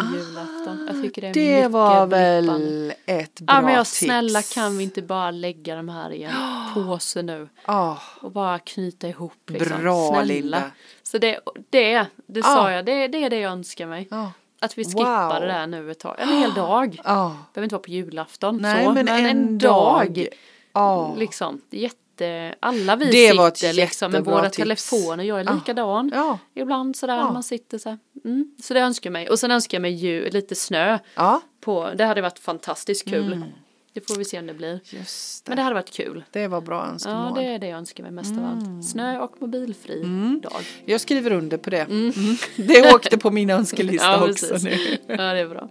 [0.00, 0.88] på julafton.
[0.92, 2.16] Jag tycker det är Ah, Det mycket var blippande.
[2.16, 3.98] väl ett bra Ja men jag tips.
[3.98, 6.32] snälla kan vi inte bara lägga de här i en
[6.74, 9.82] påse nu Ja, och bara knyta ihop liksom.
[9.82, 10.24] Bra, snälla.
[10.24, 10.62] Linda.
[11.02, 11.40] Så det,
[11.70, 12.42] det, det Ja.
[12.42, 14.08] sa jag, det, det är det jag önskar mig.
[14.10, 15.40] ja, Att vi skippar Wow.
[15.40, 17.00] det där nu ett tag, en hel dag.
[17.04, 17.36] ja.
[17.54, 20.28] Behöver inte vara på julafton Nej, så, men, en, dag.
[20.72, 21.14] Ja.
[21.16, 21.96] Liksom, jätte,
[22.60, 23.10] alla vi Det
[23.56, 24.56] sitter liksom med våra tips.
[24.56, 25.54] telefoner, jag är Ja.
[25.54, 26.10] likadan.
[26.14, 26.38] Ja.
[26.54, 27.32] Ibland sådär Ja.
[27.32, 27.98] man sitter så här.
[28.24, 28.54] Mm.
[28.62, 29.28] Så det önskar jag mig.
[29.30, 33.32] Och sen önskar jag mig ju lite snö ja, på, det hade varit fantastiskt kul.
[33.32, 33.48] Mm.
[33.92, 34.80] Det får vi se om det blir.
[34.84, 35.50] just det.
[35.50, 36.24] Men det hade varit kul.
[36.30, 37.34] Det var bra Ja, önskemål.
[37.34, 38.76] det är det jag önskar mig mest av Mm.
[38.78, 38.88] allt.
[38.88, 40.02] Snö och mobilfri
[40.42, 40.62] dag.
[40.84, 41.80] Jag skriver under på det.
[41.80, 42.12] Mm.
[42.56, 44.64] Det åkte på min önskelista Ja, också precis.
[44.64, 44.96] nu.
[45.06, 45.68] Ja, det är bra.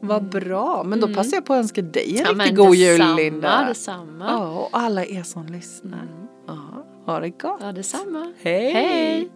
[0.00, 3.02] Vad bra, men då passar jag på att önska dig en Ja, riktigt god jul
[3.16, 3.64] Linda.
[3.68, 4.24] Detsamma.
[4.28, 6.08] Ja, och alla er som lyssnar.
[6.46, 6.58] Ja,
[7.06, 7.58] ha det gott.
[7.60, 8.32] Ja, detsamma.
[8.42, 8.72] Hej.
[8.72, 9.30] Hej.